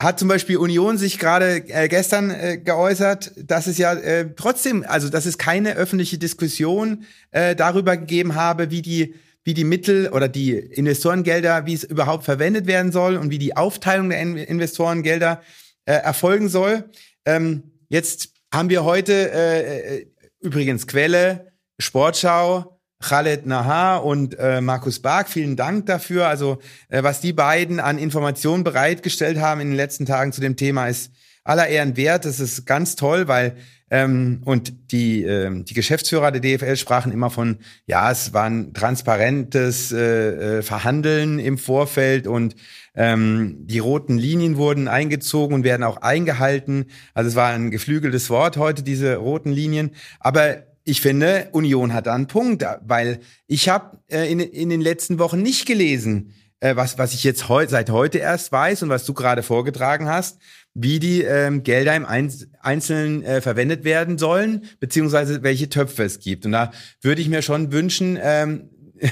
[0.00, 4.84] hat zum Beispiel Union sich gerade äh, gestern äh, geäußert, dass es ja äh, trotzdem,
[4.86, 10.10] also dass es keine öffentliche Diskussion äh, darüber gegeben habe, wie die wie die Mittel
[10.10, 15.40] oder die Investorengelder, wie es überhaupt verwendet werden soll und wie die Aufteilung der Investorengelder
[15.86, 16.90] äh, erfolgen soll.
[17.24, 20.06] Ähm, jetzt haben wir heute äh, äh
[20.40, 26.26] übrigens Quelle Sportschau Khaled Nahar und äh, Markus Bark, vielen Dank dafür.
[26.26, 26.58] Also
[26.88, 30.88] äh, was die beiden an Informationen bereitgestellt haben in den letzten Tagen zu dem Thema
[30.88, 31.12] ist
[31.44, 32.24] aller Ehren wert.
[32.24, 33.56] Das ist ganz toll, weil
[33.90, 38.74] ähm, und die ähm, die Geschäftsführer der DFL sprachen immer von ja es war ein
[38.74, 42.54] transparentes äh, äh, Verhandeln im Vorfeld und
[42.94, 46.86] ähm, die roten Linien wurden eingezogen und werden auch eingehalten.
[47.14, 52.06] Also es war ein geflügeltes Wort heute diese roten Linien, aber ich finde, Union hat
[52.06, 56.76] da einen Punkt, weil ich habe äh, in, in den letzten Wochen nicht gelesen, äh,
[56.76, 60.38] was, was ich jetzt heu seit heute erst weiß und was du gerade vorgetragen hast,
[60.72, 66.20] wie die ähm, Gelder im Einz Einzelnen äh, verwendet werden sollen, beziehungsweise welche Töpfe es
[66.20, 66.46] gibt.
[66.46, 66.72] Und da
[67.02, 68.70] würde ich mir schon wünschen, ähm,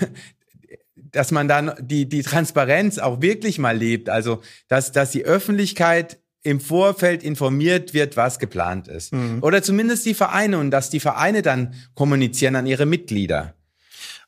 [0.94, 4.08] dass man dann die, die Transparenz auch wirklich mal lebt.
[4.08, 9.12] Also, dass, dass die Öffentlichkeit im Vorfeld informiert wird, was geplant ist.
[9.12, 9.38] Mhm.
[9.42, 13.54] Oder zumindest die Vereine und dass die Vereine dann kommunizieren an ihre Mitglieder.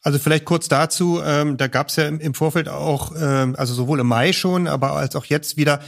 [0.03, 4.01] Also vielleicht kurz dazu, ähm, da gab es ja im, Vorfeld auch, ähm, also sowohl
[4.01, 5.81] im Mai schon, aber als auch jetzt wieder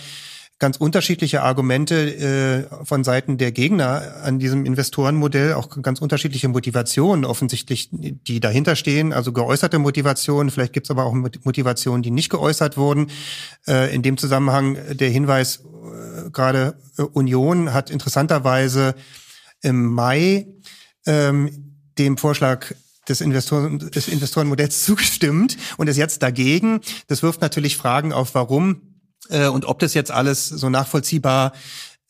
[0.61, 7.25] ganz unterschiedliche Argumente äh, von Seiten der Gegner an diesem Investorenmodell, auch ganz unterschiedliche Motivationen
[7.25, 12.29] offensichtlich, die dahinter stehen, also geäußerte Motivationen, vielleicht gibt es aber auch Motivationen, die nicht
[12.29, 13.11] geäußert wurden.
[13.67, 18.95] Äh, in dem Zusammenhang der Hinweis, äh, gerade äh, Union hat interessanterweise
[19.63, 20.47] im Mai
[21.07, 22.75] ähm, dem Vorschlag
[23.09, 26.81] des, Investoren, des Investorenmodells zugestimmt und ist jetzt dagegen.
[27.07, 28.90] Das wirft natürlich Fragen auf, warum
[29.31, 31.53] äh, und ob das jetzt alles so nachvollziehbar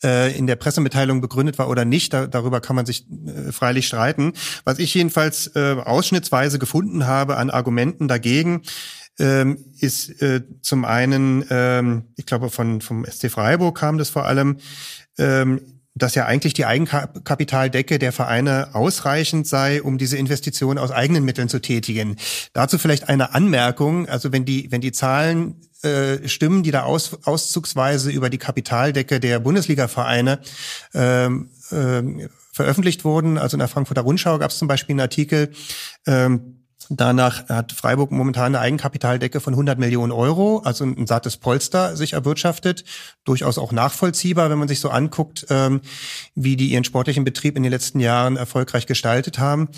[0.03, 3.87] äh, in der Pressemitteilung begründet war oder nicht, da, darüber kann man sich äh, freilich
[3.87, 4.33] streiten.
[4.63, 8.63] Was ich jedenfalls ausschnittsweise gefunden habe an Argumenten dagegen,
[9.19, 10.15] ähm, ist
[10.61, 14.57] zum einen, ähm, ich glaube von vom SC Freiburg kam das vor allem,
[15.17, 15.61] ähm,
[15.93, 21.49] dass ja eigentlich die Eigenkapitaldecke der Vereine ausreichend sei, um diese Investition aus eigenen Mitteln
[21.49, 22.15] zu tätigen.
[22.53, 27.17] Dazu vielleicht eine Anmerkung, also wenn die wenn die Zahlen äh, Stimmen, die da aus,
[27.25, 30.39] auszugsweise über die Kapitaldecke der Bundesliga-Vereine
[30.93, 33.37] ähm, ähm, veröffentlicht wurden.
[33.37, 35.51] Also in der Frankfurter Rundschau gab es zum Beispiel einen Artikel,
[36.05, 36.60] ähm,
[36.93, 42.11] Danach hat Freiburg momentan eine Eigenkapitaldecke von 100 Millionen Euro, also ein sattes Polster sich
[42.11, 42.83] erwirtschaftet.
[43.23, 45.79] Durchaus auch nachvollziehbar, wenn man sich so anguckt, ähm,
[46.35, 49.69] wie die ihren sportlichen Betrieb in den letzten Jahren erfolgreich gestaltet haben.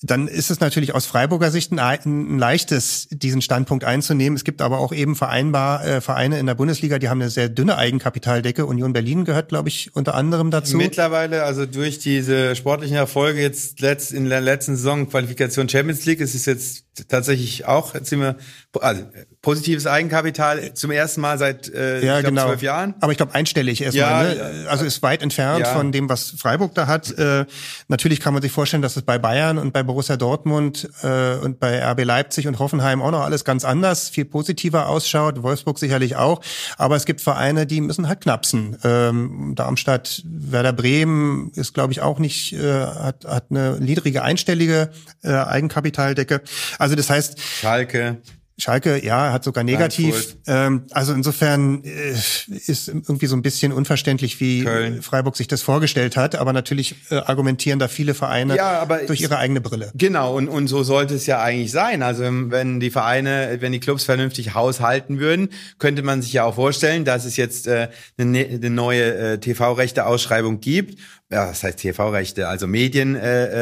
[0.00, 4.36] Dann ist es natürlich aus Freiburger Sicht ein, leichtes, diesen Standpunkt einzunehmen.
[4.36, 7.48] Es gibt aber auch eben vereinbar, äh, Vereine in der Bundesliga, die haben eine sehr
[7.48, 8.64] dünne Eigenkapitaldecke.
[8.64, 10.76] Union Berlin gehört, glaube ich, unter anderem dazu.
[10.76, 16.20] Mittlerweile, also durch diese sportlichen Erfolge jetzt letzt, in der letzten Saison Qualifikation Champions League,
[16.20, 18.36] ist es jetzt jetzt tatsächlich auch, jetzt sind wir
[18.80, 19.04] also
[19.42, 22.46] positives Eigenkapital zum ersten Mal seit äh, ja, glaub, genau.
[22.46, 22.94] zwölf Jahren.
[23.00, 24.36] Aber ich glaube einstellig erstmal.
[24.36, 24.66] Ja, ne?
[24.68, 25.72] Also ist weit entfernt ja.
[25.72, 27.10] von dem, was Freiburg da hat.
[27.18, 27.46] Äh,
[27.88, 31.58] natürlich kann man sich vorstellen, dass es bei Bayern und bei Borussia Dortmund äh, und
[31.58, 35.42] bei RB Leipzig und Hoffenheim auch noch alles ganz anders, viel positiver ausschaut.
[35.42, 36.42] Wolfsburg sicherlich auch.
[36.76, 38.76] Aber es gibt Vereine, die müssen halt knapsen.
[38.84, 44.90] Ähm, Darmstadt, Werder Bremen ist, glaube ich, auch nicht, äh, hat, hat eine niedrige einstellige
[45.22, 46.42] äh, Eigenkapitaldecke.
[46.78, 48.18] Also das heißt, Schalke.
[48.60, 50.36] Schalke, ja, hat sogar negativ.
[50.46, 52.10] Ähm, also insofern äh,
[52.66, 55.02] ist irgendwie so ein bisschen unverständlich, wie Köln.
[55.02, 56.36] Freiburg sich das vorgestellt hat.
[56.36, 59.90] Aber natürlich äh, argumentieren da viele Vereine Ja, aber durch ihre eigene Brille.
[59.94, 62.02] Genau, und, und so sollte es ja eigentlich sein.
[62.02, 66.54] Also wenn die Vereine, wenn die Clubs vernünftig haushalten würden, könnte man sich ja auch
[66.54, 70.98] vorstellen, dass es jetzt äh, eine, ne- eine neue äh, TV-Rechte-Ausschreibung gibt.
[71.32, 72.66] Ja, das heißt TV-Rechte, also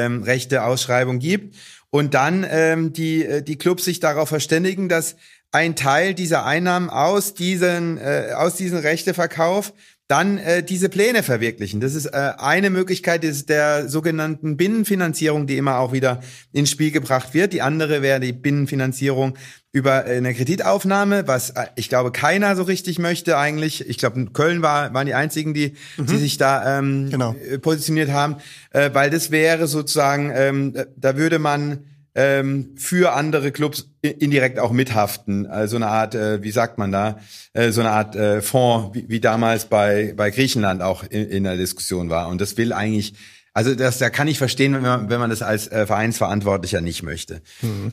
[0.09, 1.55] Medienrechte-Ausschreibung gibt.
[1.91, 5.17] Und dann ähm, die, äh, die Clubs sich darauf verständigen, dass
[5.51, 9.73] ein Teil dieser Einnahmen aus diesen, äh, aus diesem Rechteverkauf
[10.09, 11.81] dann äh, diese Pläne verwirklichen.
[11.81, 16.21] Das ist äh, eine Möglichkeit des, der sogenannten Binnenfinanzierung, die immer auch wieder
[16.53, 17.53] ins Spiel gebracht wird.
[17.53, 19.37] Die andere wäre die Binnenfinanzierung
[19.71, 23.87] über äh, eine Kreditaufnahme, was äh, ich glaube keiner so richtig möchte eigentlich.
[23.87, 27.35] Ich glaube Köln war waren die einzigen, die die sich da ähm, Genau.
[27.35, 28.37] äh, positioniert haben,
[28.71, 31.81] äh, weil das wäre sozusagen, ähm, äh, da würde man
[32.19, 35.47] ähm, für andere Clubs indirekt auch mithaften.
[35.47, 37.21] Also eine Art, äh, wie sagt man da,
[37.53, 41.45] äh, so eine Art äh, Fonds, wie, wie damals bei, bei Griechenland auch in, in
[41.45, 42.27] der Diskussion war.
[42.27, 43.15] Und das will eigentlich,
[43.55, 47.05] also das, da kann ich verstehen, wenn man, wenn man das als äh, Vereinsverantwortlicher nicht
[47.05, 47.41] möchte.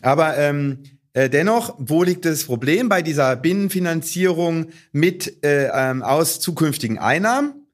[0.01, 0.79] Aber ähm,
[1.13, 7.65] äh, dennoch, wo liegt das Problem bei dieser Binnenfinanzierung mit äh, ähm, aus zukünftigen Einnahmen?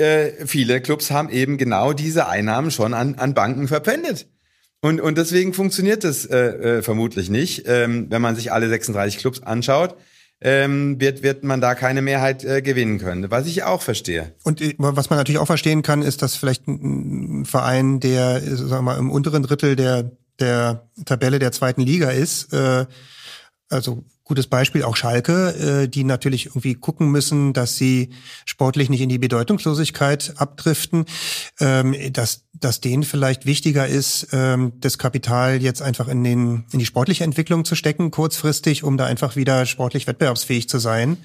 [0.00, 4.26] äh, viele Clubs haben eben genau diese Einnahmen schon an, an Banken verpfändet.
[4.82, 7.64] Und, und deswegen funktioniert das äh, äh, vermutlich nicht.
[7.66, 9.96] Ähm, wenn man sich alle 36 Clubs anschaut,
[10.40, 13.30] ähm, wird, wird man da keine Mehrheit äh, gewinnen können.
[13.30, 14.32] Was ich auch verstehe.
[14.42, 18.36] Und äh, was man natürlich auch verstehen kann, ist, dass vielleicht ein ein Verein, der
[18.36, 22.86] äh, sagen wir mal, im unteren Drittel der, der Tabelle der zweiten Liga ist, äh,
[23.70, 28.10] also gutes Beispiel auch Schalke, äh, die natürlich irgendwie gucken müssen, dass sie
[28.44, 31.06] sportlich nicht in die Bedeutungslosigkeit abdriften,
[31.58, 36.78] ähm, dass, dass denen vielleicht wichtiger ist, ähm, das Kapital jetzt einfach in, den, in
[36.78, 41.16] die sportliche Entwicklung zu stecken, kurzfristig, um da einfach wieder sportlich wettbewerbsfähig zu sein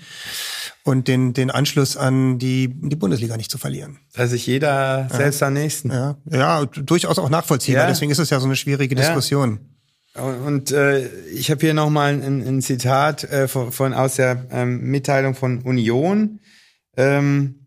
[0.84, 3.99] und den, den Anschluss an die, die Bundesliga nicht zu verlieren.
[4.13, 5.91] Dass sich jeder selbst am nächsten.
[5.91, 7.84] Ja, ja durchaus auch nachvollziehbar.
[7.84, 7.89] Ja.
[7.89, 9.01] Deswegen ist es ja so eine schwierige Ja.
[9.01, 9.49] Diskussion.
[9.60, 9.74] Und,
[10.15, 14.89] und äh, ich habe hier nochmal ein, ein Zitat äh, von, von aus der ähm,
[14.89, 16.39] Mitteilung von Union.
[16.95, 17.65] Ähm,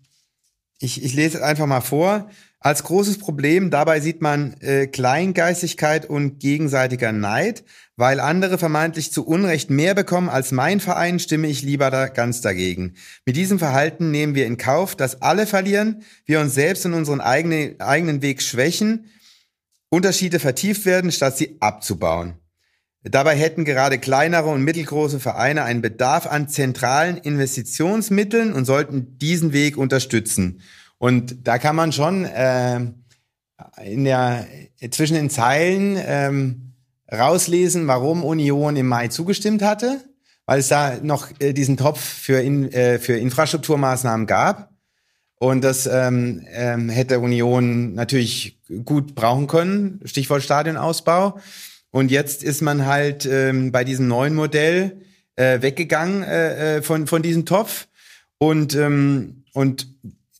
[0.81, 2.31] ich, ich lese es einfach mal vor.
[2.61, 7.65] Als großes Problem dabei sieht man äh, Kleingeistigkeit und gegenseitiger Neid.
[7.97, 12.41] Weil andere vermeintlich zu Unrecht mehr bekommen als mein Verein, stimme ich lieber da ganz
[12.41, 12.95] dagegen.
[13.27, 17.21] Mit diesem Verhalten nehmen wir in Kauf, dass alle verlieren, wir uns selbst und unseren
[17.21, 19.07] eigenen, eigenen Weg schwächen,
[19.90, 22.35] Unterschiede vertieft werden, statt sie abzubauen.
[23.03, 29.53] Dabei hätten gerade kleinere und mittelgroße Vereine einen Bedarf an zentralen Investitionsmitteln und sollten diesen
[29.53, 30.61] Weg unterstützen.
[30.98, 32.81] Und da kann man schon äh,
[33.85, 34.46] in der
[34.90, 36.74] zwischen den Zeilen ähm,
[37.11, 40.01] rauslesen, warum Union im Mai zugestimmt hatte,
[40.44, 44.68] weil es da noch äh, diesen Topf für, in, äh, für Infrastrukturmaßnahmen gab.
[45.38, 51.38] Und das ähm, ähm, hätte Union natürlich gut brauchen können, Stichwort Stadionausbau.
[51.90, 55.01] Und jetzt ist man halt ähm, bei diesem neuen Modell
[55.37, 57.87] äh, weggegangen äh, äh, von, von diesem Topf.
[58.38, 59.87] Und, ähm, und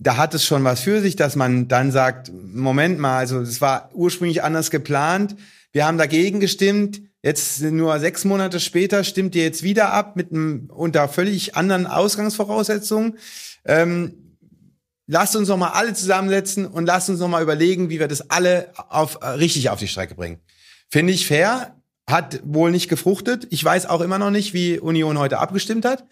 [0.00, 3.61] da hat es schon was für sich, dass man dann sagt, Moment mal, also es
[3.61, 5.37] war ursprünglich anders geplant,
[5.72, 10.32] wir haben dagegen gestimmt, jetzt nur sechs Monate später stimmt ihr jetzt wieder ab mit
[10.32, 13.18] einem unter völlig anderen Ausgangsvoraussetzungen.
[13.64, 14.28] Ähm,
[15.09, 18.31] lasst uns noch mal alle zusammensetzen und lasst uns noch mal überlegen, wie wir das
[18.31, 20.38] alle auf, äh, richtig auf die Strecke bringen.
[20.88, 21.75] Finde ich fair,
[22.07, 23.49] hat wohl nicht gefruchtet.
[23.51, 26.05] Ich weiß auch immer noch nicht, wie Union heute abgestimmt hat.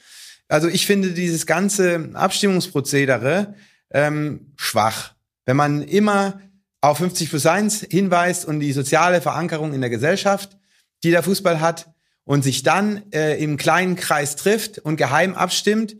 [0.49, 3.55] Also ich finde dieses ganze Abstimmungsprozedere
[3.91, 5.13] ähm, schwach.
[5.45, 6.41] Wenn man immer
[6.81, 10.57] auf 50 plus 1 hinweist und die soziale Verankerung in der Gesellschaft,
[11.05, 11.89] die der Fußball hat,
[12.25, 15.97] und sich dann äh, im kleinen Kreis trifft und geheim abstimmt,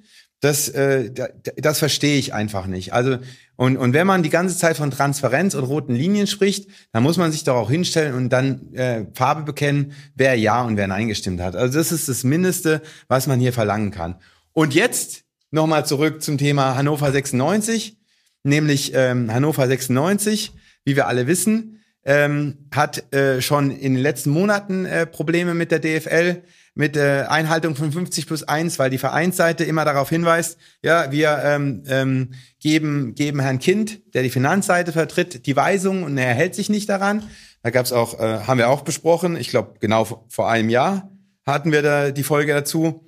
[0.47, 2.93] das, äh, da- das verstehe ich einfach nicht.
[2.93, 3.19] Also
[3.57, 7.17] und, und wenn man die ganze Zeit von Transparenz und roten Linien spricht, dann muss
[7.17, 11.09] man sich doch auch hinstellen und dann äh, Farbe bekennen, wer ja und wer nein
[11.09, 11.57] gestimmt hat.
[11.57, 14.17] Also das ist das Mindeste, was man hier verlangen kann.
[14.53, 17.97] Und jetzt nochmal zurück zum Thema Hannover 96,
[18.43, 20.53] nämlich ähm, Hannover 96,
[20.85, 25.71] wie wir alle wissen, ähm, hat äh, schon in den letzten Monaten äh, Probleme mit
[25.73, 26.43] der DFL,
[26.77, 31.41] mit äh, Einhaltung von 50 plus 1, weil die Vereinsseite immer darauf hinweist, ja, wir
[31.43, 36.55] ähm, ähm, geben, geben Herrn Kind, der die Finanzseite vertritt, die Weisung und er hält
[36.55, 37.24] sich nicht daran.
[37.62, 41.11] Da gab's auch, äh, haben wir auch besprochen, ich glaube genau vor einem Jahr
[41.47, 43.05] hatten wir da die Folge dazu.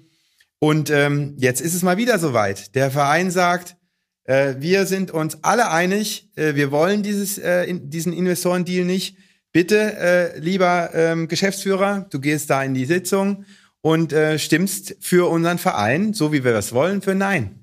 [0.61, 2.75] Und ähm, jetzt ist es mal wieder soweit.
[2.75, 3.77] Der Verein sagt,
[4.25, 9.17] äh, wir sind uns alle einig, äh, wir wollen dieses, äh, in, diesen Investorendeal nicht.
[9.53, 13.45] Bitte, äh, lieber ähm, Geschäftsführer, du gehst da in die Sitzung
[13.81, 17.59] und äh, stimmst für unseren Verein, so wie wir das wollen, für Nein.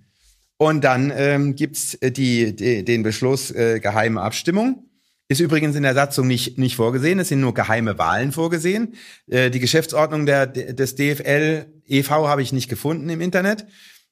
[0.57, 4.89] Und dann ähm, gibt's äh, die, die, den Beschluss äh, geheime Abstimmung.
[5.27, 8.95] Ist übrigens in der Satzung nicht, nicht vorgesehen, es sind nur geheime Wahlen vorgesehen.
[9.27, 12.27] Äh, die Geschäftsordnung der, des DFL e.V.
[12.27, 13.65] habe ich nicht gefunden im Internet.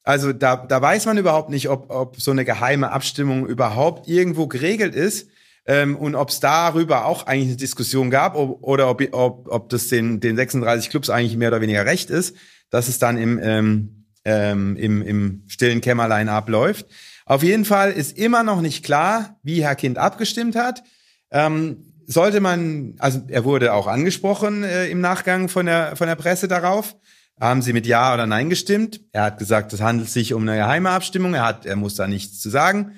[0.03, 4.47] Also da, da weiß man überhaupt nicht, ob, ob so eine geheime Abstimmung überhaupt irgendwo
[4.47, 5.29] geregelt ist
[5.65, 9.69] ähm, und ob es darüber auch eigentlich eine Diskussion gab ob, oder ob, ob, ob
[9.69, 12.35] das den, den 36 Clubs eigentlich mehr oder weniger recht ist,
[12.69, 16.85] dass es dann im, ähm, ähm, im, im stillen Kämmerlein abläuft.
[17.25, 20.83] Auf jeden Fall ist immer noch nicht klar, wie Herr Kind abgestimmt hat.
[21.31, 26.15] Ähm, sollte man, also er wurde auch angesprochen äh, im Nachgang von der, von der
[26.15, 26.95] Presse darauf.
[27.39, 29.01] Haben Sie mit Ja oder Nein gestimmt?
[29.11, 31.33] Er hat gesagt, es handelt sich um eine geheime Abstimmung.
[31.33, 32.93] Er hat, er muss da nichts zu sagen.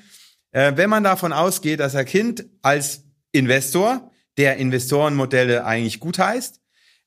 [0.56, 3.04] Äh, wenn man davon ausgeht, dass Herr Kind als
[3.34, 6.62] Investor, der Investorenmodelle eigentlich gut heißt,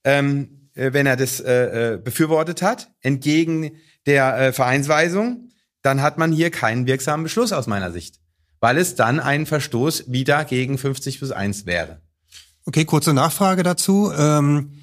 [0.05, 3.70] ähm, äh, wenn er das äh, äh, befürwortet hat, entgegen
[4.05, 5.49] der äh, Vereinsweisung,
[5.80, 8.20] dann hat man hier keinen wirksamen Beschluss aus meiner Sicht,
[8.61, 12.03] weil es dann ein Verstoß wieder gegen 50 plus 1 wäre.
[12.66, 14.12] Okay, kurze Nachfrage dazu.
[14.14, 14.74] Ähm,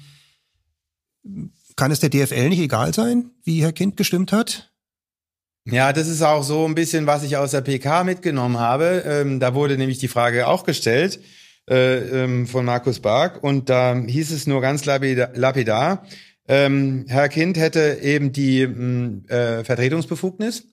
[1.76, 4.72] kann es der DFL nicht egal sein, wie Herr Kind gestimmt hat?
[5.68, 9.02] Ja, das ist auch so ein bisschen, was ich aus der PK mitgenommen habe.
[9.04, 11.18] Ähm, da wurde nämlich die Frage auch gestellt
[11.68, 16.06] äh, ähm, von Markus Bark und da hieß es nur ganz lapidar,
[16.46, 20.68] ähm, Herr Kind hätte eben die äh, Vertretungsbefugnis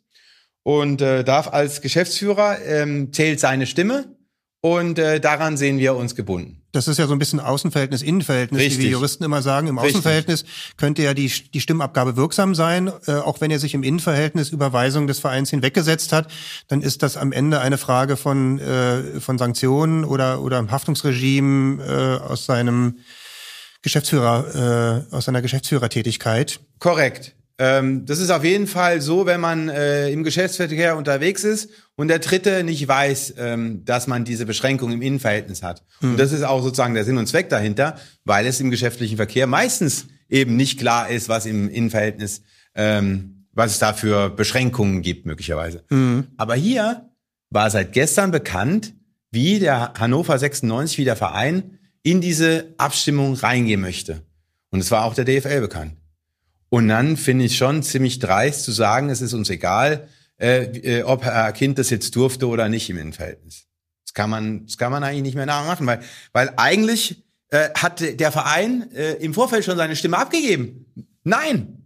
[0.61, 4.15] und äh, darf als Geschäftsführer ähm, zählt seine Stimme
[4.65, 6.61] und äh, daran sehen wir uns gebunden.
[6.71, 8.79] Das ist ja so ein bisschen Außenverhältnis, Innenverhältnis, Richtig.
[8.79, 9.67] wie wir Juristen immer sagen.
[9.67, 9.95] Im Richtig.
[9.95, 10.45] Außenverhältnis
[10.77, 15.05] könnte ja die, die Stimmabgabe wirksam sein, äh, auch wenn er sich im Innenverhältnis Überweisung
[15.05, 16.31] des Vereins hinweggesetzt hat.
[16.69, 22.23] Dann ist das am Ende eine Frage von, äh, von Sanktionen oder, oder Haftungsregime äh,
[22.25, 22.99] aus seinem
[23.81, 26.61] Geschäftsführer, äh, aus seiner Geschäftsführertätigkeit.
[26.79, 27.35] Korrekt.
[27.59, 32.07] Ähm, das ist auf jeden Fall so, wenn man äh, im Geschäftsverkehr unterwegs ist und
[32.07, 35.83] der Dritte nicht weiß, ähm, dass man diese Beschränkung im Innenverhältnis hat.
[36.01, 39.47] Und das ist auch sozusagen der Sinn und Zweck dahinter, weil es im geschäftlichen Verkehr
[39.47, 42.41] meistens eben nicht klar ist, was im Innenverhältnis,
[42.75, 45.83] ähm, was es da für Beschränkungen gibt möglicherweise.
[46.37, 47.09] Aber hier
[47.51, 48.93] war seit gestern bekannt,
[49.31, 54.23] wie der Hannover 96, wie der Verein in diese Abstimmung reingehen möchte.
[54.71, 55.93] Und es war auch der DFL bekannt.
[56.69, 60.07] Und dann finde ich schon ziemlich dreist zu sagen, es ist uns egal,
[60.43, 63.65] äh, äh, ob Herr Kind das jetzt durfte oder nicht im Innenverhältnis.
[64.05, 66.01] Das kann man, das kann man eigentlich nicht mehr nachmachen, weil,
[66.33, 70.85] weil eigentlich äh, hat der Verein äh, im Vorfeld schon seine Stimme abgegeben.
[71.23, 71.79] Nein,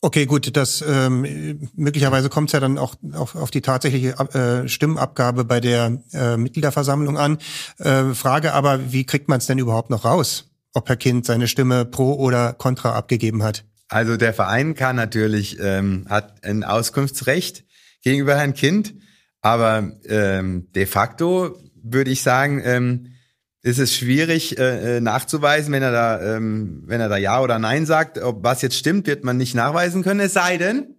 [0.00, 4.68] Okay, gut, das ähm, möglicherweise kommt es ja dann auch, auch auf die tatsächliche äh,
[4.68, 7.38] Stimmabgabe bei der äh, Mitgliederversammlung an.
[7.78, 11.48] Äh, Frage aber, wie kriegt man es denn überhaupt noch raus, ob Herr Kind seine
[11.48, 13.64] Stimme pro oder contra abgegeben hat?
[13.88, 17.64] Also der Verein kann natürlich, ähm, hat ein Auskunftsrecht
[18.02, 18.94] gegenüber Herrn Kind,
[19.40, 23.14] aber ähm, de facto würde ich sagen, ähm,
[23.62, 27.58] ist es schwierig äh, äh, nachzuweisen, wenn er da, ähm, wenn er da ja oder
[27.58, 28.18] nein sagt.
[28.18, 30.20] Ob was jetzt stimmt, wird man nicht nachweisen können.
[30.20, 30.94] Es sei denn,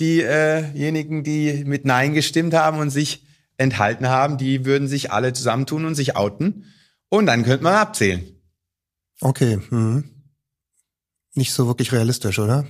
[0.00, 3.26] diejenigen, die mit Nein gestimmt haben und sich
[3.58, 6.64] enthalten haben, die würden sich alle zusammentun und sich outen.
[7.10, 8.24] Und dann könnte man abzählen.
[9.20, 10.04] Okay, hm.
[11.34, 12.66] Nicht so wirklich realistisch, oder?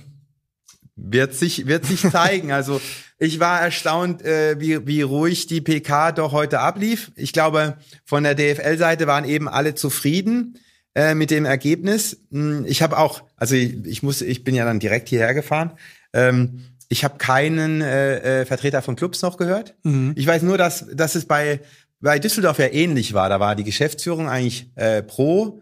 [0.95, 2.51] Wird sich, wird sich zeigen.
[2.61, 2.81] Also
[3.17, 7.11] ich war erstaunt, äh, wie, wie ruhig die PK doch heute ablief.
[7.15, 10.57] Ich glaube, von der DFL-Seite waren eben alle zufrieden
[10.95, 12.17] äh, mit dem Ergebnis.
[12.31, 15.71] Hm, Ich habe auch, also ich, ich muss, ich bin ja dann direkt hierher gefahren.
[16.13, 19.75] Ähm, ich habe keinen äh, äh, Vertreter von Clubs noch gehört.
[20.15, 21.61] Ich weiß nur, dass, dass es bei,
[22.01, 23.29] bei Düsseldorf ja ähnlich war.
[23.29, 25.61] Da war die Geschäftsführung eigentlich äh, pro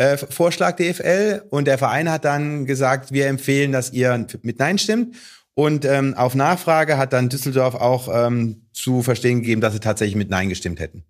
[0.00, 4.78] äh, Vorschlag DFL und der Verein hat dann gesagt, wir empfehlen, dass ihr mit Nein
[4.78, 5.14] stimmt.
[5.52, 10.16] Und ähm, auf Nachfrage hat dann Düsseldorf auch ähm, zu verstehen gegeben, dass sie tatsächlich
[10.16, 11.04] mit Nein gestimmt hätten.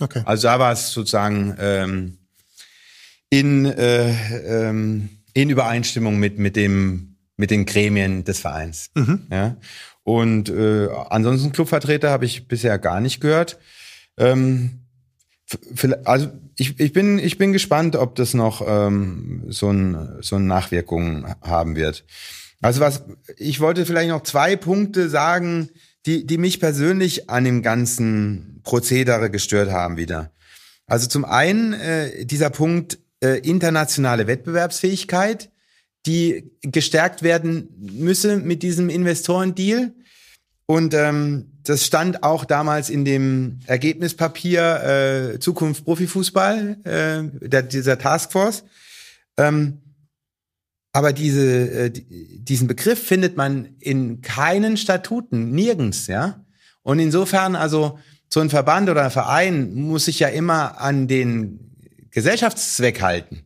[0.00, 0.22] Okay.
[0.24, 2.18] Also da war es sozusagen ähm,
[3.30, 4.10] in, äh,
[4.68, 8.90] ähm, in Übereinstimmung mit, mit, dem, mit den Gremien des Vereins.
[9.30, 9.56] Ja?
[10.02, 13.60] Und äh, ansonsten Clubvertreter habe ich bisher gar nicht gehört.
[14.18, 14.80] Ähm,
[16.04, 20.44] Also ich, ich, bin, ich bin gespannt, ob das noch ähm, so, ein, so eine
[20.44, 22.04] Nachwirkung haben wird.
[22.60, 23.04] Also was,
[23.36, 25.70] ich wollte vielleicht noch zwei Punkte sagen,
[26.06, 30.32] die, die mich persönlich an dem ganzen Prozedere gestört haben wieder.
[30.86, 35.50] Also zum einen äh, dieser Punkt äh, internationale Wettbewerbsfähigkeit,
[36.06, 39.92] die gestärkt werden müsse mit diesem Investorendeal.
[40.66, 47.98] Und ähm, das stand auch damals in dem Ergebnispapier äh, Zukunft Profifußball, äh, der, dieser
[47.98, 48.64] Taskforce.
[49.36, 49.80] Ähm,
[50.92, 56.44] aber diese, äh, diesen Begriff findet man in keinen Statuten, nirgends, ja.
[56.82, 57.98] Und insofern, also
[58.28, 61.72] so ein Verband oder ein Verein muss sich ja immer an den
[62.10, 63.42] Gesellschaftszweck halten.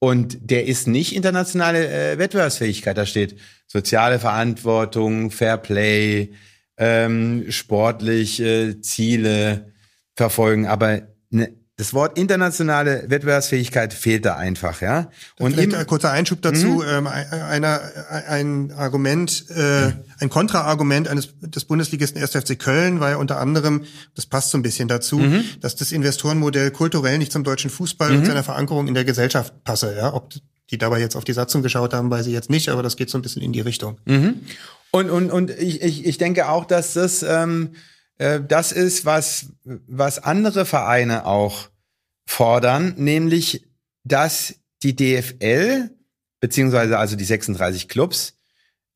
[0.00, 2.96] Und der ist nicht internationale äh, Wettbewerbsfähigkeit.
[2.96, 3.36] Da steht
[3.66, 6.32] soziale Verantwortung, Fair Play,
[6.78, 9.72] ähm, sportliche Ziele
[10.16, 10.66] verfolgen.
[10.66, 15.10] Aber ne, das Wort internationale Wettbewerbsfähigkeit fehlt da einfach, ja.
[15.38, 16.82] Und Vielleicht ein kurzer Einschub dazu, mhm.
[16.86, 17.80] ähm, einer,
[18.28, 22.32] ein Argument, äh, ein Kontraargument eines des Bundesligisten 1.
[22.32, 25.42] FC Köln war ja unter anderem, das passt so ein bisschen dazu, mhm.
[25.62, 28.18] dass das Investorenmodell kulturell nicht zum deutschen Fußball mhm.
[28.18, 30.12] und seiner Verankerung in der Gesellschaft passe, ja.
[30.12, 30.34] Ob
[30.70, 33.08] die dabei jetzt auf die Satzung geschaut haben, weiß ich jetzt nicht, aber das geht
[33.08, 33.96] so ein bisschen in die Richtung.
[34.04, 34.42] Mhm.
[34.90, 37.70] Und, und, und ich, ich, ich denke auch, dass das ähm,
[38.20, 41.70] äh, das ist, was, was andere Vereine auch
[42.26, 43.66] fordern, nämlich,
[44.04, 45.90] dass die DFL,
[46.38, 48.34] beziehungsweise also die 36 Clubs,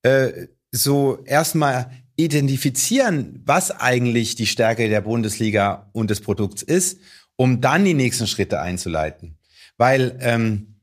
[0.02, 6.98] äh, so erstmal identifizieren, was eigentlich die Stärke der Bundesliga und des Produkts ist,
[7.36, 9.38] um dann die nächsten Schritte einzuleiten.
[9.78, 10.76] Weil ähm,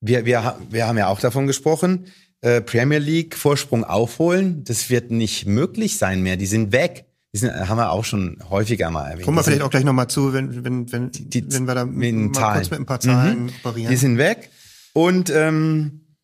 [0.00, 2.06] wir, wir, wir haben ja auch davon gesprochen,
[2.40, 6.36] äh, Premier League Vorsprung aufholen, das wird nicht möglich sein mehr.
[6.36, 7.07] Die sind weg.
[7.34, 9.24] Die sind, haben wir auch schon häufiger mal erwähnt.
[9.24, 12.32] Kommen wir vielleicht auch gleich nochmal zu, wenn, wenn, wenn, die, wenn wir da mal
[12.32, 12.54] Zahlen.
[12.54, 13.52] kurz mit ein paar Zahlen mhm.
[13.62, 13.90] operieren.
[13.90, 14.50] Die sind weg.
[14.94, 16.16] Und ähm,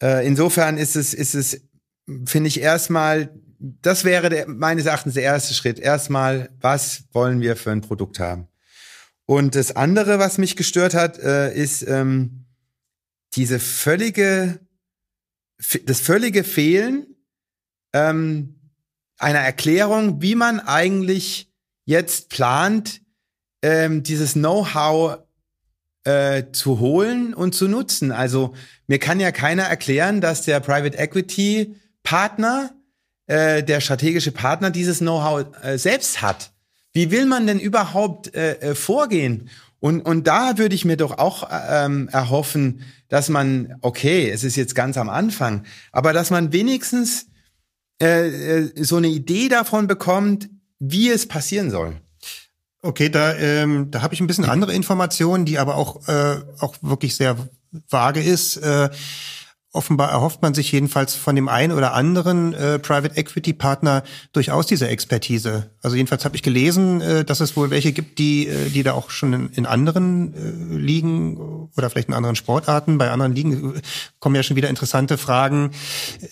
[0.00, 1.60] äh, insofern ist es, ist es,
[2.26, 5.80] finde ich erstmal, das wäre der, meines Erachtens der erste Schritt.
[5.80, 8.46] Erstmal, was wollen wir für ein Produkt haben?
[9.24, 12.46] Und das andere, was mich gestört hat, äh, ist ähm,
[13.34, 14.60] diese völlige,
[15.84, 17.06] das völlige Fehlen
[17.92, 18.55] ähm,
[19.18, 21.50] einer Erklärung, wie man eigentlich
[21.84, 23.00] jetzt plant,
[23.62, 25.18] ähm, dieses Know-how
[26.04, 28.12] äh, zu holen und zu nutzen.
[28.12, 28.54] Also
[28.86, 32.70] mir kann ja keiner erklären, dass der Private Equity Partner,
[33.26, 36.52] äh, der strategische Partner, dieses Know-how äh, selbst hat.
[36.92, 39.50] Wie will man denn überhaupt äh, äh vorgehen?
[39.80, 44.56] Und, und da würde ich mir doch auch ähm, erhoffen, dass man, okay, es ist
[44.56, 47.26] jetzt ganz am Anfang, aber dass man wenigstens
[48.00, 51.96] äh, äh, so eine Idee davon bekommt, wie es passieren soll.
[52.82, 56.76] Okay, da, ähm, da habe ich ein bisschen andere Informationen, die aber auch, äh, auch
[56.82, 57.36] wirklich sehr
[57.88, 58.58] vage ist.
[58.58, 58.90] Äh,
[59.76, 64.02] Offenbar erhofft man sich jedenfalls von dem einen oder anderen äh, Private Equity Partner
[64.32, 65.70] durchaus diese Expertise.
[65.82, 68.94] Also jedenfalls habe ich gelesen, äh, dass es wohl welche gibt, die, äh, die da
[68.94, 73.76] auch schon in, in anderen äh, Ligen oder vielleicht in anderen Sportarten, bei anderen Ligen
[73.76, 73.82] äh,
[74.18, 75.72] kommen ja schon wieder interessante Fragen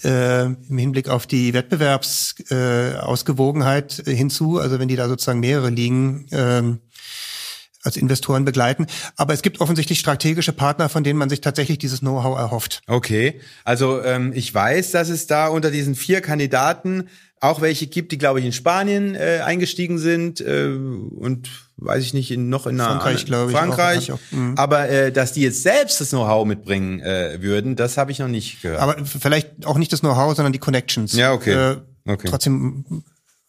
[0.03, 4.59] äh, im Hinblick auf die Wettbewerbsausgewogenheit äh, hinzu.
[4.59, 6.63] Also wenn die da sozusagen mehrere Ligen äh,
[7.85, 8.87] als Investoren begleiten.
[9.17, 12.83] Aber es gibt offensichtlich strategische Partner, von denen man sich tatsächlich dieses Know-how erhofft.
[12.87, 17.09] Okay, also ähm, ich weiß, dass es da unter diesen vier Kandidaten
[17.41, 22.15] auch welche gibt, die glaube ich in Spanien äh, eingestiegen sind äh, und weiß ich
[22.15, 23.57] nicht in, noch in Frankreich, glaube ich.
[23.57, 24.55] Frankreich, auch, mhm.
[24.57, 28.29] aber äh, dass die jetzt selbst das Know-how mitbringen äh, würden, das habe ich noch
[28.29, 28.81] nicht gehört.
[28.81, 31.13] Aber vielleicht auch nicht das Know-how, sondern die Connections.
[31.13, 31.73] Ja, okay.
[31.73, 31.77] Äh,
[32.07, 32.29] okay.
[32.31, 33.05] Trotzdem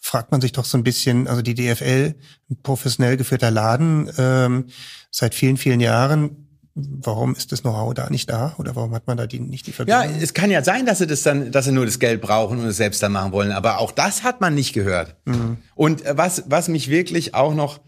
[0.06, 2.14] fragt man sich doch so ein bisschen, also die DFL,
[2.52, 4.66] ein professionell geführter Laden, ähm,
[5.10, 9.18] seit vielen, vielen Jahren, warum ist das Know-how da nicht da oder warum hat man
[9.18, 10.04] da die, nicht die Verbindung?
[10.04, 12.60] Ja, es kann ja sein, dass sie das dann, dass sie nur das Geld brauchen
[12.60, 15.16] und es selbst dann machen wollen, aber auch das hat man nicht gehört.
[15.26, 15.58] Mhm.
[15.74, 17.82] Und äh, was, was mich wirklich auch noch,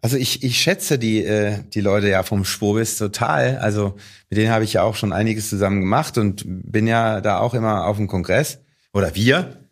[0.00, 3.58] also ich, ich schätze die, äh, die Leute ja vom Schwurbis total.
[3.58, 3.96] Also
[4.30, 7.52] mit denen habe ich ja auch schon einiges zusammen gemacht und bin ja da auch
[7.52, 8.60] immer auf dem Kongress
[8.92, 9.66] oder wir.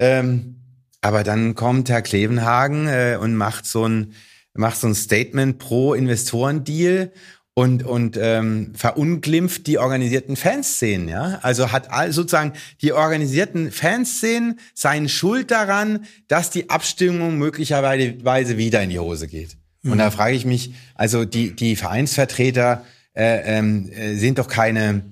[0.00, 0.63] Ähm,
[1.04, 4.14] aber dann kommt Herr Klevenhagen äh, und macht so ein
[4.54, 7.12] macht so ein Statement pro Investorendeal
[7.52, 11.40] und und ähm, verunglimpft die organisierten Fanszenen, ja?
[11.42, 18.82] Also hat all, sozusagen die organisierten Fanszenen seine Schuld daran, dass die Abstimmung möglicherweise wieder
[18.82, 19.58] in die Hose geht.
[19.82, 19.92] Mhm.
[19.92, 22.82] Und da frage ich mich, also die die Vereinsvertreter
[23.12, 25.02] äh, ähm, äh, sind doch keine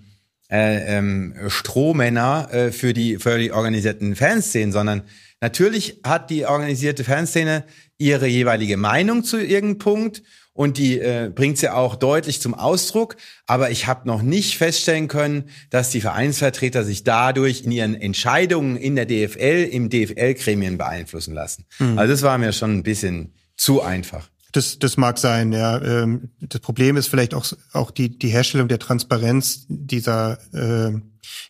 [0.51, 5.03] äh, ähm, Strohmänner äh, für die für die organisierten Fanszenen, sondern
[5.43, 7.65] natürlich hat die organisierte Fanszene
[7.99, 10.23] ihre jeweilige Meinung zu irgendeinem Punkt
[10.55, 13.17] und die äh, bringt sie auch deutlich zum Ausdruck.
[13.47, 18.77] Aber ich habe noch nicht feststellen können, dass die Vereinsvertreter sich dadurch in ihren Entscheidungen
[18.77, 21.65] in der DFL, im DFL-Gremien beeinflussen lassen.
[21.79, 21.99] Mhm.
[21.99, 24.29] Also das war mir schon ein bisschen zu einfach.
[24.53, 25.81] Das, das mag sein, ja.
[25.81, 30.99] Ähm, das Problem ist vielleicht auch, auch die, die Herstellung der Transparenz dieser, äh,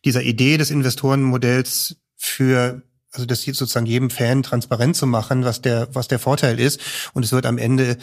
[0.05, 2.82] dieser Idee des Investorenmodells für
[3.13, 6.81] also das sozusagen jedem Fan transparent zu machen, was der, was der Vorteil ist.
[7.13, 7.99] Und es wird am Ende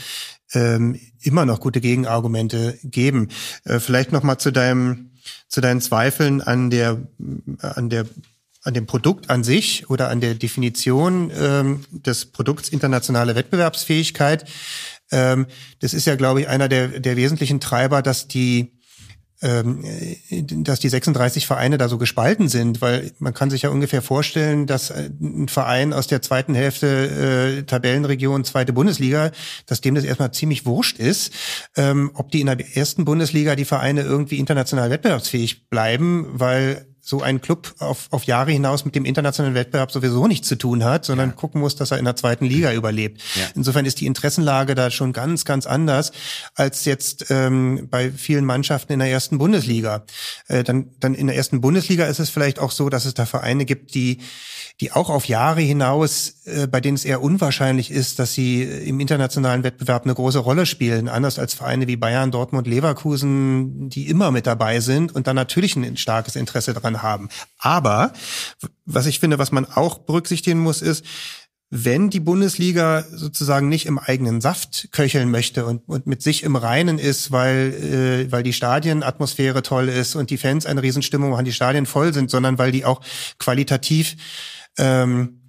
[0.54, 3.30] ähm, immer noch gute Gegenargumente geben.
[3.66, 5.12] Äh, vielleicht noch mal zu deinem,
[5.48, 6.98] zu deinen Zweifeln an der,
[7.60, 8.06] an der
[8.64, 14.46] an dem Produkt an sich oder an der Definition ähm, des Produkts internationale Wettbewerbsfähigkeit.
[15.12, 15.48] Ähm,
[15.80, 18.79] das ist ja, glaube ich, einer der, der wesentlichen Treiber, dass die
[19.42, 24.68] dass die 36 Vereine da so gespalten sind, weil man kann sich ja ungefähr vorstellen,
[24.68, 29.32] dass ein Verein aus der zweiten Hälfte äh, Tabellenregion zweite Bundesliga,
[29.66, 31.34] dass dem das erstmal ziemlich wurscht ist,
[31.78, 37.24] ähm, ob die in der ersten Bundesliga die Vereine irgendwie international wettbewerbsfähig bleiben, weil so
[37.24, 41.06] ein Club auf, auf Jahre hinaus mit dem internationalen Wettbewerb sowieso nichts zu tun hat,
[41.06, 41.36] sondern ja.
[41.36, 43.20] gucken muss, dass er in der zweiten Liga überlebt.
[43.34, 43.48] Ja.
[43.56, 46.12] Insofern ist die Interessenlage da schon ganz, ganz anders
[46.54, 50.04] als jetzt ähm, bei vielen Mannschaften in der ersten Bundesliga.
[50.48, 53.26] Äh, dann, dann in der ersten Bundesliga ist es vielleicht auch so, dass es da
[53.26, 54.20] Vereine gibt, die
[54.80, 59.02] die auch auf Jahre hinaus, äh, bei denen es eher unwahrscheinlich ist, dass sie im
[59.02, 64.32] internationalen Wettbewerb eine große Rolle spielen, anders als Vereine wie Bayern, Dortmund, Leverkusen, die immer
[64.32, 67.30] mit dabei sind und dann natürlich ein starkes Interesse haben.
[67.58, 68.14] Aber
[68.86, 71.06] was ich finde, was man auch berücksichtigen muss, ist,
[71.72, 76.56] wenn die Bundesliga sozusagen nicht im eigenen Saft köcheln möchte und, und mit sich im
[76.56, 81.46] Reinen ist, weil, äh, weil die Stadienatmosphäre toll ist und die Fans eine Riesenstimmung machen,
[81.46, 83.02] die Stadien voll sind, sondern weil die auch
[83.38, 84.16] qualitativ
[84.80, 85.40] ähm,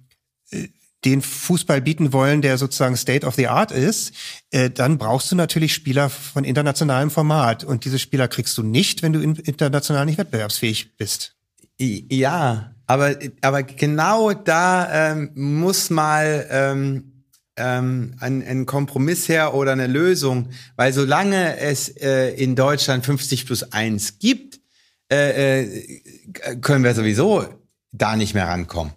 [1.05, 4.13] den Fußball bieten wollen, der sozusagen State of the Art ist,
[4.51, 7.63] äh, dann brauchst du natürlich Spieler von internationalem Format.
[7.63, 11.35] Und diese Spieler kriegst du nicht, wenn du international nicht wettbewerbsfähig bist.
[11.81, 17.25] Ja, aber, aber genau da ähm, muss mal ähm,
[17.57, 23.45] ähm, ein, ein Kompromiss her oder eine Lösung, weil solange es äh, in Deutschland 50
[23.45, 24.59] plus 1 gibt,
[25.11, 27.45] äh, äh, können wir sowieso
[27.91, 28.93] da nicht mehr rankommen.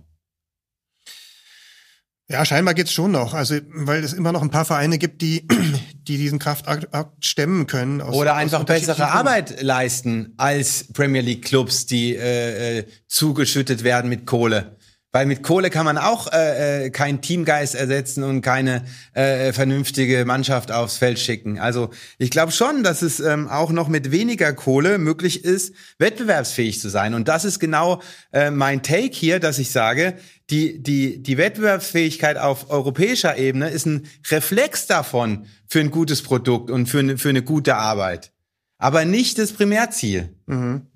[2.28, 3.34] Ja, scheinbar geht's schon noch.
[3.34, 5.46] Also, weil es immer noch ein paar Vereine gibt, die,
[6.08, 6.88] die diesen Kraftakt
[7.20, 8.00] stemmen können.
[8.00, 14.08] Aus, Oder einfach bessere Arbeit leisten als Premier League Clubs, die äh, äh, zugeschüttet werden
[14.08, 14.76] mit Kohle.
[15.14, 20.24] Weil mit Kohle kann man auch äh, äh, keinen Teamgeist ersetzen und keine äh, vernünftige
[20.24, 21.60] Mannschaft aufs Feld schicken.
[21.60, 26.80] Also ich glaube schon, dass es ähm, auch noch mit weniger Kohle möglich ist, wettbewerbsfähig
[26.80, 27.14] zu sein.
[27.14, 28.02] Und das ist genau
[28.32, 30.14] äh, mein Take hier, dass ich sage,
[30.50, 36.72] die, die, die Wettbewerbsfähigkeit auf europäischer Ebene ist ein Reflex davon für ein gutes Produkt
[36.72, 38.32] und für eine, für eine gute Arbeit.
[38.78, 40.34] Aber nicht das Primärziel.
[40.46, 40.88] Mhm.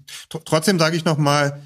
[0.44, 1.62] Trotzdem sage ich noch mal,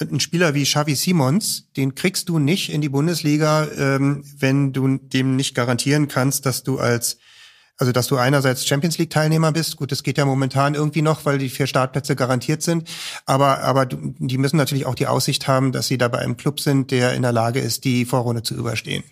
[0.00, 4.98] ein Spieler wie Xavi Simons, den kriegst du nicht in die Bundesliga, ähm, wenn du
[4.98, 7.18] dem nicht garantieren kannst, dass du als
[7.78, 9.76] also, dass du einerseits Champions League Teilnehmer bist.
[9.76, 12.88] Gut, das geht ja momentan irgendwie noch, weil die vier Startplätze garantiert sind.
[13.26, 16.60] Aber, aber die müssen natürlich auch die Aussicht haben, dass sie da bei einem Club
[16.60, 19.02] sind, der in der Lage ist, die Vorrunde zu überstehen.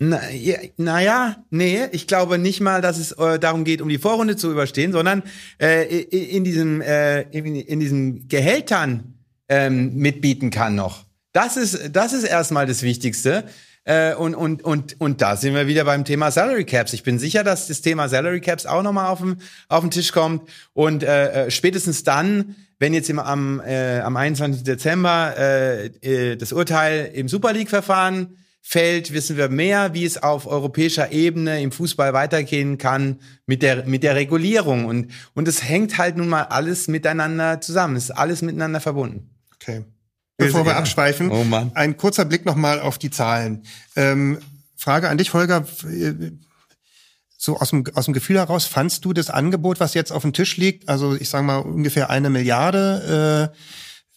[0.00, 3.98] Na, ja, naja, nee, ich glaube nicht mal, dass es äh, darum geht, um die
[3.98, 5.22] Vorrunde zu überstehen, sondern
[5.58, 9.13] äh, in diesem äh, in, in diesen Gehältern
[9.48, 11.04] ähm, mitbieten kann noch.
[11.32, 13.44] Das ist, das ist erstmal das Wichtigste.
[13.84, 16.94] Äh, und, und, und, und da sind wir wieder beim Thema Salary Caps.
[16.94, 19.36] Ich bin sicher, dass das Thema Salary Caps auch nochmal auf den,
[19.68, 20.48] auf den Tisch kommt.
[20.72, 24.62] Und äh, äh, spätestens dann, wenn jetzt im, am, äh, am 21.
[24.62, 30.46] Dezember äh, äh, das Urteil im Super League-Verfahren fällt, wissen wir mehr, wie es auf
[30.46, 34.86] europäischer Ebene im Fußball weitergehen kann mit der, mit der Regulierung.
[34.86, 37.96] Und, und es hängt halt nun mal alles miteinander zusammen.
[37.96, 39.33] Es ist alles miteinander verbunden.
[39.64, 39.84] Okay.
[40.36, 41.70] Bevor wir abschweifen, oh Mann.
[41.74, 43.64] ein kurzer Blick nochmal auf die Zahlen.
[43.94, 44.38] Ähm,
[44.76, 45.64] Frage an dich, Holger.
[47.36, 50.32] So aus dem, aus dem Gefühl heraus, fandst du das Angebot, was jetzt auf dem
[50.32, 53.58] Tisch liegt, also ich sage mal ungefähr eine Milliarde äh,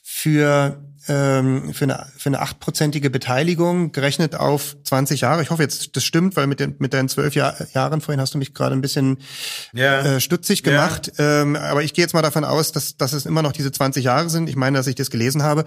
[0.01, 5.41] für ähm, für eine für eine achtprozentige Beteiligung gerechnet auf 20 Jahre.
[5.41, 8.33] Ich hoffe jetzt, das stimmt, weil mit den mit deinen zwölf Jahr, Jahren vorhin hast
[8.33, 9.17] du mich gerade ein bisschen
[9.73, 10.01] ja.
[10.01, 11.11] äh, stutzig gemacht.
[11.17, 11.41] Ja.
[11.41, 14.03] Ähm, aber ich gehe jetzt mal davon aus, dass dass es immer noch diese 20
[14.03, 14.49] Jahre sind.
[14.49, 15.65] Ich meine, dass ich das gelesen habe.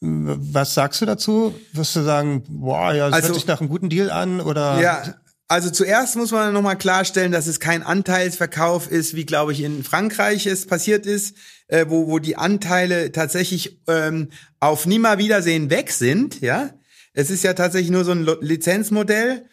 [0.00, 1.54] Was sagst du dazu?
[1.72, 4.80] Wirst du sagen, boah, ja, das also, hört sich nach einem guten Deal an oder?
[4.80, 5.02] Ja,
[5.50, 9.82] also zuerst muss man nochmal klarstellen, dass es kein Anteilsverkauf ist, wie glaube ich in
[9.82, 11.34] Frankreich es passiert ist.
[11.70, 16.70] Äh, wo, wo die Anteile tatsächlich ähm, auf Nimmerwiedersehen weg sind, ja.
[17.12, 19.44] Es ist ja tatsächlich nur so ein Lizenzmodell.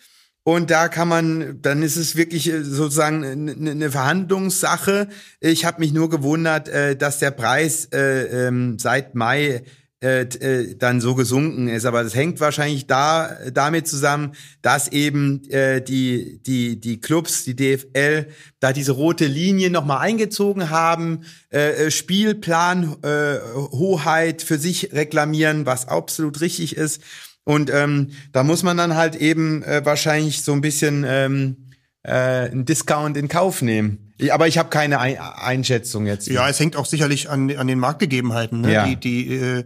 [0.44, 5.10] Und da kann man, dann ist es wirklich äh, sozusagen eine eine Verhandlungssache.
[5.42, 9.64] Ich habe mich nur gewundert, äh, dass der Preis äh, ähm, seit Mai
[10.00, 11.86] äh, äh, dann so gesunken ist.
[11.86, 17.56] Aber das hängt wahrscheinlich da damit zusammen, dass eben äh, die die die Clubs, die
[17.56, 18.28] DFL,
[18.60, 21.22] da diese rote Linie noch mal eingezogen haben,
[21.52, 27.02] äh, äh, Spielplan äh, Hoheit für sich reklamieren, was absolut richtig ist.
[27.44, 31.70] Und ähm, da muss man dann halt eben äh, wahrscheinlich so ein bisschen ähm,
[32.04, 34.07] äh, einen Discount in Kauf nehmen.
[34.32, 36.28] Aber ich habe keine Ein Einschätzung jetzt.
[36.28, 38.62] Ja, es hängt auch sicherlich an, an den Marktgegebenheiten.
[38.62, 38.74] Ne?
[38.74, 38.86] Ja.
[38.86, 39.64] Die, die, äh,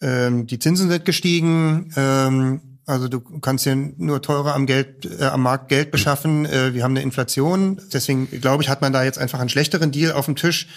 [0.00, 1.92] ähm, die Zinsen sind gestiegen.
[1.96, 6.46] Ähm, also du kannst ja nur teurer am Geld, äh, am Markt Geld beschaffen.
[6.46, 7.80] Äh, wir haben eine Inflation.
[7.92, 10.68] Deswegen glaube ich, hat man da jetzt einfach einen schlechteren Deal auf dem Tisch.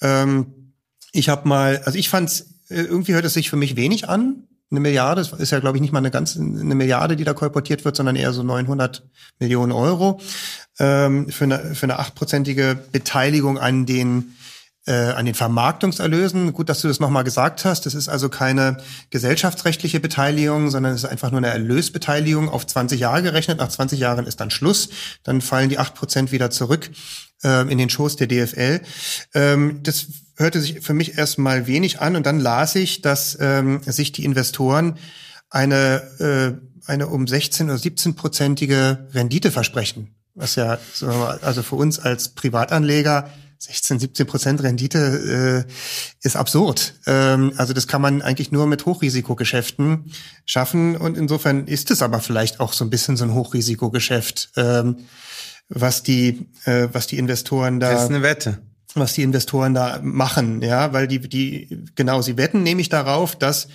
[0.00, 0.74] Ähm,
[1.12, 4.48] ich habe mal, also ich fand's äh, irgendwie hört es sich für mich wenig an.
[4.72, 7.34] Eine Milliarde, das ist ja glaube ich nicht mal eine ganze eine Milliarde, die da
[7.34, 9.08] kolportiert wird, sondern eher so 900
[9.40, 10.20] Millionen Euro
[10.80, 14.34] ähm, für eine für eine achtprozentige Beteiligung an den
[14.86, 16.52] äh, an den Vermarktungserlösen.
[16.52, 17.86] Gut, dass du das nochmal gesagt hast.
[17.86, 18.78] Das ist also keine
[19.10, 23.58] gesellschaftsrechtliche Beteiligung, sondern es ist einfach nur eine Erlösbeteiligung auf 20 Jahre gerechnet.
[23.58, 24.88] Nach 20 Jahren ist dann Schluss.
[25.22, 26.90] Dann fallen die 8% wieder zurück
[27.44, 28.80] ähm, in den Schoß der DFL.
[29.34, 30.06] Ähm, das
[30.36, 34.24] hörte sich für mich erstmal wenig an und dann las ich, dass ähm, sich die
[34.24, 34.96] Investoren
[35.50, 40.14] eine, äh, eine um 16 oder 17-prozentige Rendite versprechen.
[40.34, 45.72] Was ja, mal, also für uns als Privatanleger 16, 17 Prozent Rendite äh,
[46.26, 46.94] ist absurd.
[47.06, 50.10] Ähm, also das kann man eigentlich nur mit Hochrisikogeschäften
[50.46, 54.96] schaffen und insofern ist es aber vielleicht auch so ein bisschen so ein Hochrisikogeschäft, ähm,
[55.68, 58.58] was die äh, was die Investoren da Das ist eine Wette.
[58.94, 63.68] was die Investoren da machen, ja, weil die, die, genau, sie wetten nämlich darauf, dass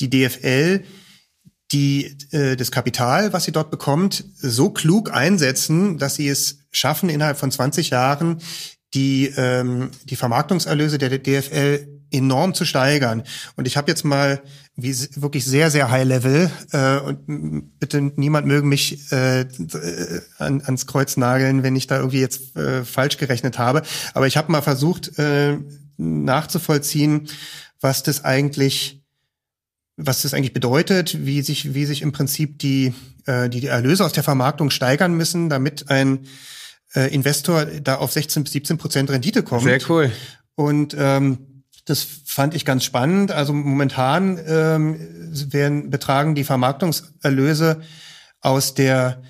[0.00, 0.82] die DFL
[1.72, 7.08] die, äh, das Kapital, was sie dort bekommt, so klug einsetzen, dass sie es schaffen,
[7.08, 8.40] innerhalb von 20 Jahren
[8.94, 13.24] die, ähm, die Vermarktungserlöse der DFL enorm zu steigern.
[13.56, 14.40] Und ich habe jetzt mal
[14.76, 20.62] wie wirklich sehr, sehr high level äh, und bitte niemand möge mich äh, äh, an,
[20.62, 23.82] ans Kreuz nageln, wenn ich da irgendwie jetzt äh, falsch gerechnet habe.
[24.14, 25.58] Aber ich habe mal versucht äh,
[25.96, 27.28] nachzuvollziehen,
[27.80, 29.02] was das eigentlich
[29.96, 32.94] was das eigentlich bedeutet, wie sich, wie sich im Prinzip die,
[33.24, 36.26] äh, die, die Erlöse aus der Vermarktung steigern müssen, damit ein
[36.94, 39.64] äh, Investor da auf 16 bis 17 Prozent Rendite kommt.
[39.64, 40.12] Sehr cool.
[40.54, 43.32] Und ähm, das fand ich ganz spannend.
[43.32, 44.96] Also momentan ähm,
[45.52, 47.80] werden betragen die Vermarktungserlöse
[48.40, 49.22] aus der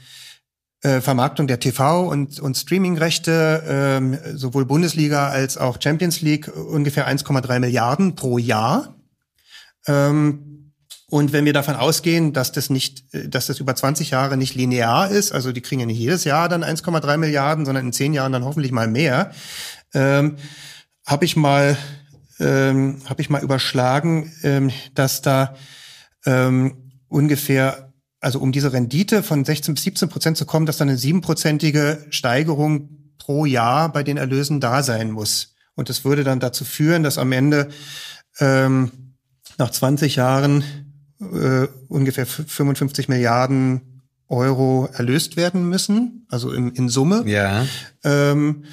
[0.83, 7.09] äh, Vermarktung der TV und, und Streamingrechte, ähm, sowohl Bundesliga als auch Champions League, ungefähr
[7.09, 8.97] 1,3 Milliarden pro Jahr.
[9.87, 10.56] Ähm,
[11.09, 14.55] und wenn wir davon ausgehen, dass das nicht, äh, dass das über 20 Jahre nicht
[14.55, 18.13] linear ist, also die kriegen ja nicht jedes Jahr dann 1,3 Milliarden, sondern in 10
[18.13, 19.31] Jahren dann hoffentlich mal mehr,
[19.95, 20.37] ähm,
[21.07, 21.77] habe ich mal,
[22.41, 25.55] ähm, habe ich mal überschlagen, ähm, dass da
[26.25, 30.89] ähm, ungefähr, also um diese Rendite von 16 bis 17 Prozent zu kommen, dass dann
[30.89, 35.55] eine siebenprozentige Steigerung pro Jahr bei den Erlösen da sein muss.
[35.77, 37.69] Und das würde dann dazu führen, dass am Ende
[38.41, 39.15] ähm,
[39.57, 40.65] nach 20 Jahren
[41.21, 47.23] äh, ungefähr 55 Milliarden Euro erlöst werden müssen, also in, in Summe.
[47.27, 47.65] Ja.
[48.05, 48.65] Ähm,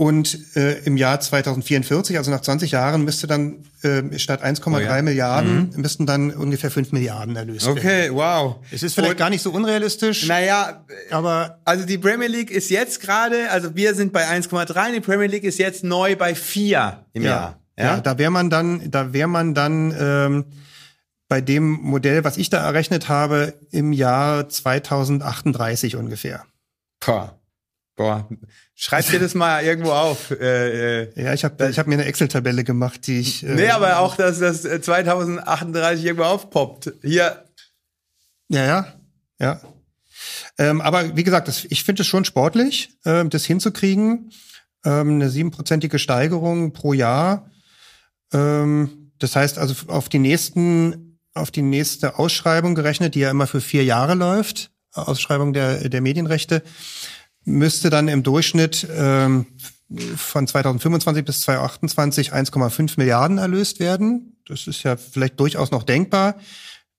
[0.00, 4.78] und äh, im Jahr 2044, also nach 20 Jahren, müsste dann äh, statt 1,3 Oh
[4.78, 5.02] ja.
[5.02, 7.78] Milliarden, müssten dann ungefähr 5 Milliarden erlöst werden.
[7.78, 8.56] Okay, wow.
[8.70, 12.70] Es ist vielleicht Und- gar nicht so unrealistisch, Naja, aber also die Premier League ist
[12.70, 17.04] jetzt gerade, also wir sind bei 1,3, die Premier League ist jetzt neu bei 4
[17.12, 17.60] im Jahr.
[17.78, 20.44] Ja, ja da wäre man dann, da wäre man dann ähm,
[21.30, 26.44] bei dem Modell, was ich da errechnet habe, im Jahr 2038 ungefähr.
[26.98, 27.38] Boah.
[27.94, 28.28] Boah.
[28.74, 30.32] Schreib dir das mal irgendwo auf.
[30.32, 31.22] Äh, äh.
[31.22, 33.44] Ja, ich habe ich hab mir eine Excel-Tabelle gemacht, die ich.
[33.44, 36.94] Äh, Nee, aber auch, dass das äh, 2038 irgendwo aufpoppt.
[37.02, 37.44] Hier,
[38.48, 38.94] Ja, ja,
[39.38, 39.60] ja.
[40.58, 44.32] Ähm, aber wie gesagt, das, ich finde es schon sportlich, ähm, das hinzukriegen.
[44.84, 47.48] Ähm, eine siebenprozentige Steigerung pro Jahr.
[48.32, 51.09] Ähm, das heißt also auf die nächsten,
[51.40, 56.00] auf die nächste Ausschreibung gerechnet, die ja immer für vier Jahre läuft, Ausschreibung der, der
[56.00, 56.62] Medienrechte,
[57.44, 59.46] müsste dann im Durchschnitt ähm,
[60.16, 64.36] von 2025 bis 2028 1,5 Milliarden erlöst werden.
[64.46, 66.36] Das ist ja vielleicht durchaus noch denkbar.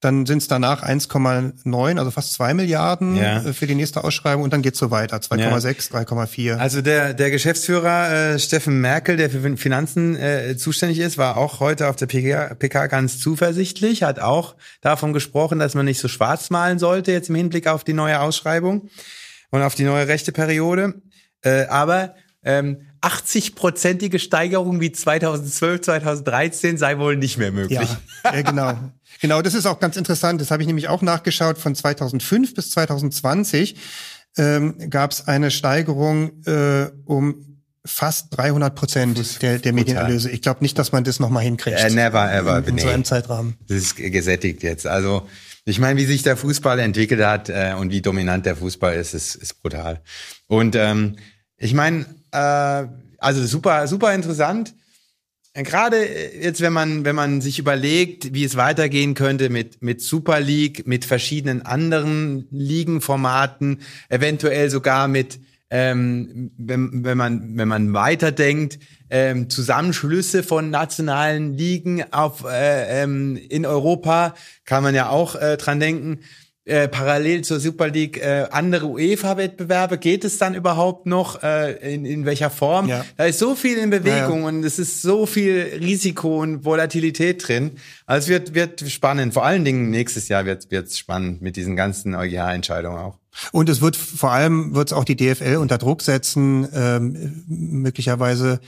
[0.02, 3.44] Dann sind es danach 1,9, also fast 2 Milliarden Ja.
[3.44, 6.58] äh, für die nächste Ausschreibung und dann geht's so weiter, 2,6, 3,4.
[6.58, 11.60] Also der, der Geschäftsführer äh, Steffen Merkel, der für Finanzen äh, zuständig ist, war auch
[11.60, 16.08] heute auf der PK, PK ganz zuversichtlich, hat auch davon gesprochen, dass man nicht so
[16.08, 18.90] schwarz malen sollte jetzt im Hinblick auf die neue Ausschreibung
[19.52, 20.96] und auf die neue Rechteperiode.
[21.44, 27.90] Äh, aber ähm, 80-prozentige Steigerung wie 2012, 2013 sei wohl nicht mehr möglich.
[28.24, 28.78] Ja, ja genau.
[29.22, 30.42] Genau, das ist auch ganz interessant.
[30.42, 31.58] Das habe ich nämlich auch nachgeschaut.
[31.58, 33.76] Von 2005 bis 2020
[34.38, 37.52] ähm, gab es eine Steigerung äh, um
[37.86, 40.30] fast 300 Prozent der, der Medienerlöse.
[40.30, 41.80] Ich glaube nicht, dass man das nochmal hinkriegt.
[41.80, 42.60] Äh, never ever.
[42.60, 42.94] In, in so nee.
[42.94, 43.56] einem Zeitrahmen.
[43.68, 44.86] Das ist gesättigt jetzt.
[44.86, 45.28] Also
[45.66, 49.14] ich meine, wie sich der Fußball entwickelt hat äh, und wie dominant der Fußball ist,
[49.14, 50.02] ist, ist brutal.
[50.48, 51.18] Und ähm,
[51.58, 54.74] ich meine, äh, also super, super interessant.
[55.54, 55.98] Gerade
[56.42, 60.88] jetzt, wenn man, wenn man sich überlegt, wie es weitergehen könnte mit, mit Super League,
[60.88, 68.80] mit verschiedenen anderen Ligenformaten, eventuell sogar mit, ähm, wenn, wenn man, wenn man weiterdenkt,
[69.10, 75.58] ähm, Zusammenschlüsse von nationalen Ligen auf, äh, ähm, in Europa, kann man ja auch äh,
[75.58, 76.22] dran denken.
[76.64, 81.42] Äh, parallel zur Super League äh, andere UEFA-Wettbewerbe, geht es dann überhaupt noch?
[81.42, 82.88] Äh, in, in welcher Form?
[82.88, 83.04] Ja.
[83.18, 87.48] Da ist so viel in Bewegung Ja, und es ist so viel Risiko und Volatilität
[87.48, 87.72] drin.
[88.06, 89.34] Also es wird, wird spannend.
[89.34, 93.18] Vor allen Dingen nächstes Jahr wird es spannend mit diesen ganzen EuGH-Entscheidungen auch.
[93.52, 98.60] Und es wird vor allem wird es auch die DFL unter Druck setzen, ähm, möglicherweise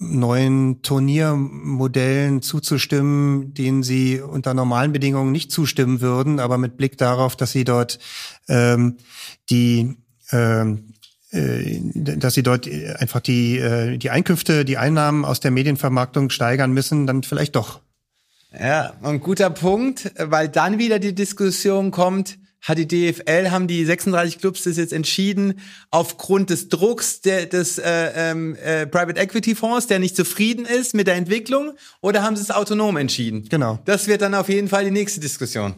[0.00, 7.36] neuen Turniermodellen zuzustimmen, denen sie unter normalen Bedingungen nicht zustimmen würden, aber mit Blick darauf,
[7.36, 7.98] dass sie dort
[8.48, 8.96] ähm,
[9.50, 9.98] die
[10.32, 10.94] ähm,
[11.32, 12.66] äh, dass sie dort
[12.98, 17.80] einfach die äh, die Einkünfte, die Einnahmen aus der Medienvermarktung steigern müssen, dann vielleicht doch.
[18.58, 23.84] Ja, ein guter Punkt, weil dann wieder die Diskussion kommt, hat die DFL, haben die
[23.84, 29.54] 36 Clubs das jetzt entschieden, aufgrund des Drucks der, des äh, ähm, äh, Private Equity
[29.54, 33.46] Fonds, der nicht zufrieden ist mit der Entwicklung, oder haben sie es autonom entschieden?
[33.48, 33.78] Genau.
[33.84, 35.74] Das wird dann auf jeden Fall die nächste Diskussion.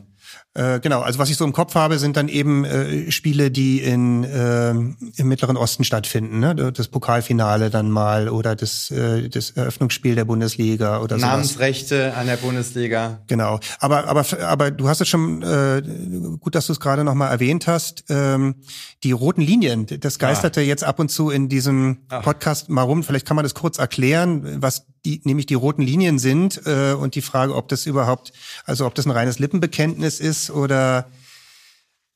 [0.54, 3.80] Äh, genau, also was ich so im Kopf habe, sind dann eben äh, Spiele, die
[3.80, 6.54] in äh, im Mittleren Osten stattfinden, ne?
[6.54, 11.30] Das Pokalfinale dann mal oder das äh, das Eröffnungsspiel der Bundesliga oder sowas.
[11.30, 13.20] Namensrechte an der Bundesliga.
[13.28, 15.82] Genau, aber aber aber du hast es schon äh,
[16.38, 18.04] gut, dass du es gerade noch mal erwähnt hast.
[18.10, 18.56] Ähm,
[19.04, 23.02] die roten Linien, das geisterte jetzt ab und zu in diesem Podcast mal rum.
[23.02, 27.14] Vielleicht kann man das kurz erklären, was die nämlich die roten Linien sind äh, und
[27.14, 28.32] die Frage, ob das überhaupt,
[28.64, 31.10] also ob das ein reines Lippenbekenntnis ist oder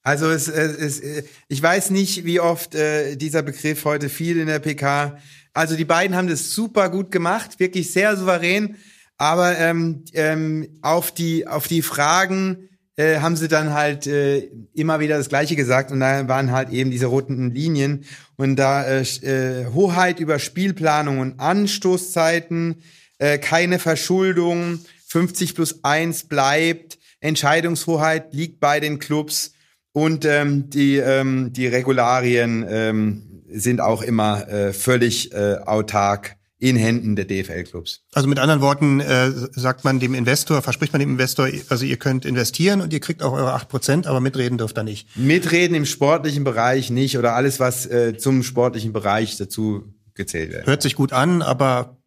[0.03, 4.39] Also es, es, es, äh, ich weiß nicht, wie oft äh, dieser Begriff heute viel
[4.39, 5.19] in der PK.
[5.53, 8.77] Also die beiden haben das super gut gemacht, wirklich sehr souverän.
[9.19, 15.01] Aber ähm, ähm, auf die auf die Fragen äh, haben sie dann halt äh, immer
[15.01, 18.05] wieder das Gleiche gesagt und da waren halt eben diese roten Linien
[18.37, 22.83] und da äh, äh, Hoheit über Spielplanung und Anstoßzeiten,
[23.19, 29.53] äh, keine Verschuldung, 50 plus 1 bleibt, Entscheidungshoheit liegt bei den Clubs
[29.93, 36.77] und ähm, die, ähm, die Regularien ähm, sind auch immer äh, völlig äh, autark in
[36.77, 38.05] Händen der DFL-Clubs.
[38.13, 41.99] Also mit anderen Worten äh, sagt man dem Investor, verspricht man dem Investor, also ihr
[41.99, 45.15] könnt investieren und ihr kriegt auch eure 8%, aber mitreden dürft ihr nicht.
[45.19, 50.67] Mitreden im sportlichen Bereich nicht oder alles, was äh, zum sportlichen Bereich dazu gezählt wird.
[50.67, 51.99] Hört sich gut an, aber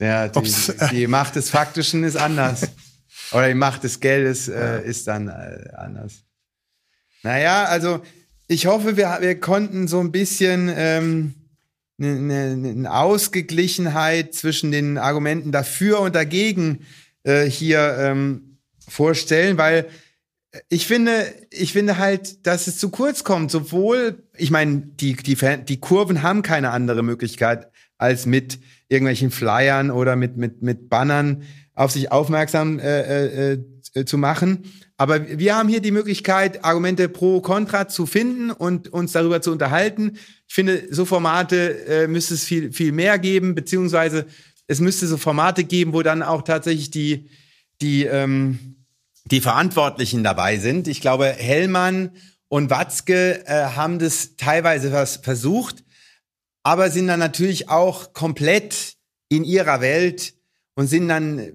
[0.00, 2.68] Ja, die, Ob's- die Macht des Faktischen ist anders.
[3.32, 6.22] Oder die Macht des Geldes äh, ist dann äh, anders.
[7.22, 8.00] Naja, also
[8.46, 11.34] ich hoffe, wir, wir konnten so ein bisschen ähm,
[11.98, 16.80] eine, eine, eine Ausgeglichenheit zwischen den Argumenten dafür und dagegen
[17.22, 19.88] äh, hier ähm, vorstellen, weil
[20.68, 23.50] ich finde, ich finde halt, dass es zu kurz kommt.
[23.50, 25.36] Sowohl, ich meine, die, die,
[25.66, 27.68] die Kurven haben keine andere Möglichkeit,
[27.98, 31.42] als mit irgendwelchen Flyern oder mit, mit, mit Bannern
[31.74, 33.58] auf sich aufmerksam äh, äh,
[33.94, 34.64] äh, zu machen.
[34.96, 39.50] Aber wir haben hier die Möglichkeit, Argumente pro contra zu finden und uns darüber zu
[39.50, 40.18] unterhalten.
[40.46, 44.26] Ich finde, so Formate äh, müsste es viel, viel mehr geben, beziehungsweise
[44.68, 47.28] es müsste so Formate geben, wo dann auch tatsächlich die,
[47.80, 48.76] die, ähm,
[49.24, 50.86] die Verantwortlichen dabei sind.
[50.86, 52.12] Ich glaube, Hellmann
[52.48, 55.82] und Watzke äh, haben das teilweise was versucht,
[56.62, 58.94] aber sind dann natürlich auch komplett
[59.28, 60.34] in ihrer Welt
[60.76, 61.52] und sind dann äh,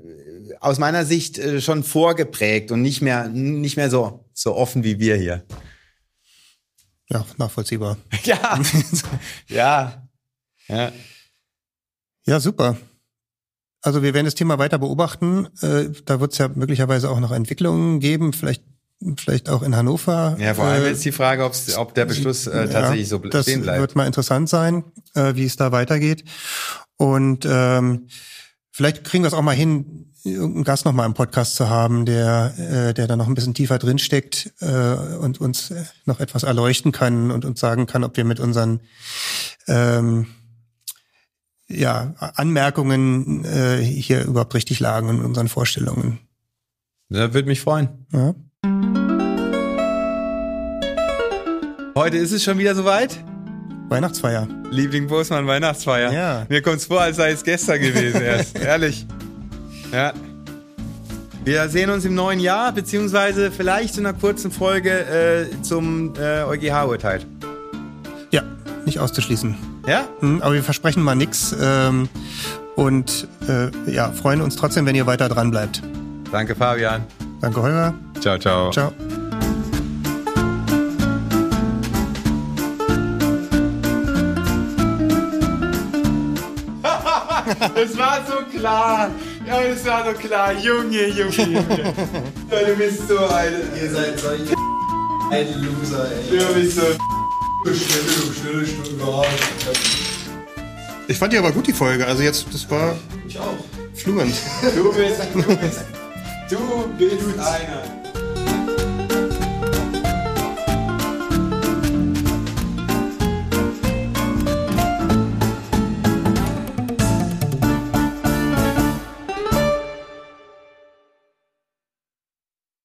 [0.61, 4.99] aus meiner Sicht äh, schon vorgeprägt und nicht mehr nicht mehr so so offen wie
[4.99, 5.43] wir hier.
[7.09, 7.97] ja, nachvollziehbar.
[8.25, 8.59] Ja,
[9.47, 10.07] ja,
[10.67, 10.91] ja.
[12.25, 12.77] Ja, super.
[13.81, 15.47] Also wir werden das Thema weiter beobachten.
[15.61, 18.63] Äh, da wird es ja möglicherweise auch noch Entwicklungen geben, vielleicht
[19.17, 20.35] vielleicht auch in Hannover.
[20.39, 23.29] Ja, vor allem Äh, jetzt die Frage, ob's, ob der Beschluss äh, tatsächlich so bl-
[23.29, 23.79] das stehen bleibt.
[23.79, 24.83] wird mal interessant sein,
[25.15, 26.25] äh, wie es da weitergeht.
[26.97, 28.09] Und ähm,
[28.71, 32.05] vielleicht kriegen wir es auch mal hin, irgendeinen Gast noch mal im Podcast zu haben,
[32.05, 35.73] der, äh, der da noch ein bisschen tiefer drin steckt äh, und uns
[36.05, 38.81] noch etwas erleuchten kann und uns sagen kann, ob wir mit unseren
[39.67, 40.27] ähm,
[41.67, 46.19] ja, Anmerkungen äh, hier überhaupt richtig lagen in unseren Vorstellungen.
[47.09, 47.89] Das würde mich freuen.
[48.11, 48.35] Ja.
[51.95, 53.23] Heute ist es schon wieder soweit.
[53.89, 54.47] Weihnachtsfeier.
[54.71, 56.11] Liebling Bosmann Weihnachtsfeier.
[56.11, 56.45] Ja.
[56.49, 58.57] Mir kommt's vor, als sei es gestern gewesen erst.
[58.59, 59.05] Ehrlich.
[59.91, 60.13] Ja.
[61.43, 66.43] Wir sehen uns im neuen Jahr, beziehungsweise vielleicht in einer kurzen Folge äh, zum äh,
[66.43, 67.21] EuGH-Urteil.
[68.31, 68.43] Ja,
[68.85, 69.55] nicht auszuschließen.
[69.87, 70.07] Ja?
[70.19, 72.09] Hm, aber wir versprechen mal nix ähm,
[72.75, 75.81] und äh, ja, freuen uns trotzdem, wenn ihr weiter dran bleibt.
[76.31, 77.03] Danke, Fabian.
[77.41, 77.93] Danke, Holger.
[78.19, 78.69] Ciao, ciao.
[78.71, 78.93] Ciao.
[87.79, 89.09] Das war so klar.
[89.47, 90.53] Ja, das war so klar.
[90.53, 91.65] Junge, Junge, Junge.
[92.51, 93.53] Ja, du bist so ein...
[93.81, 94.53] Ihr seid solche
[95.31, 96.37] ein Loser, ey.
[96.37, 96.81] Du bist so...
[101.07, 102.05] Ich fand die aber gut, die Folge.
[102.05, 102.95] Also jetzt, das war
[103.27, 103.53] Ich auch.
[103.95, 104.33] fluent.
[104.75, 105.19] Du bist...
[105.33, 105.85] Du bist...
[106.49, 107.98] Du bist einer.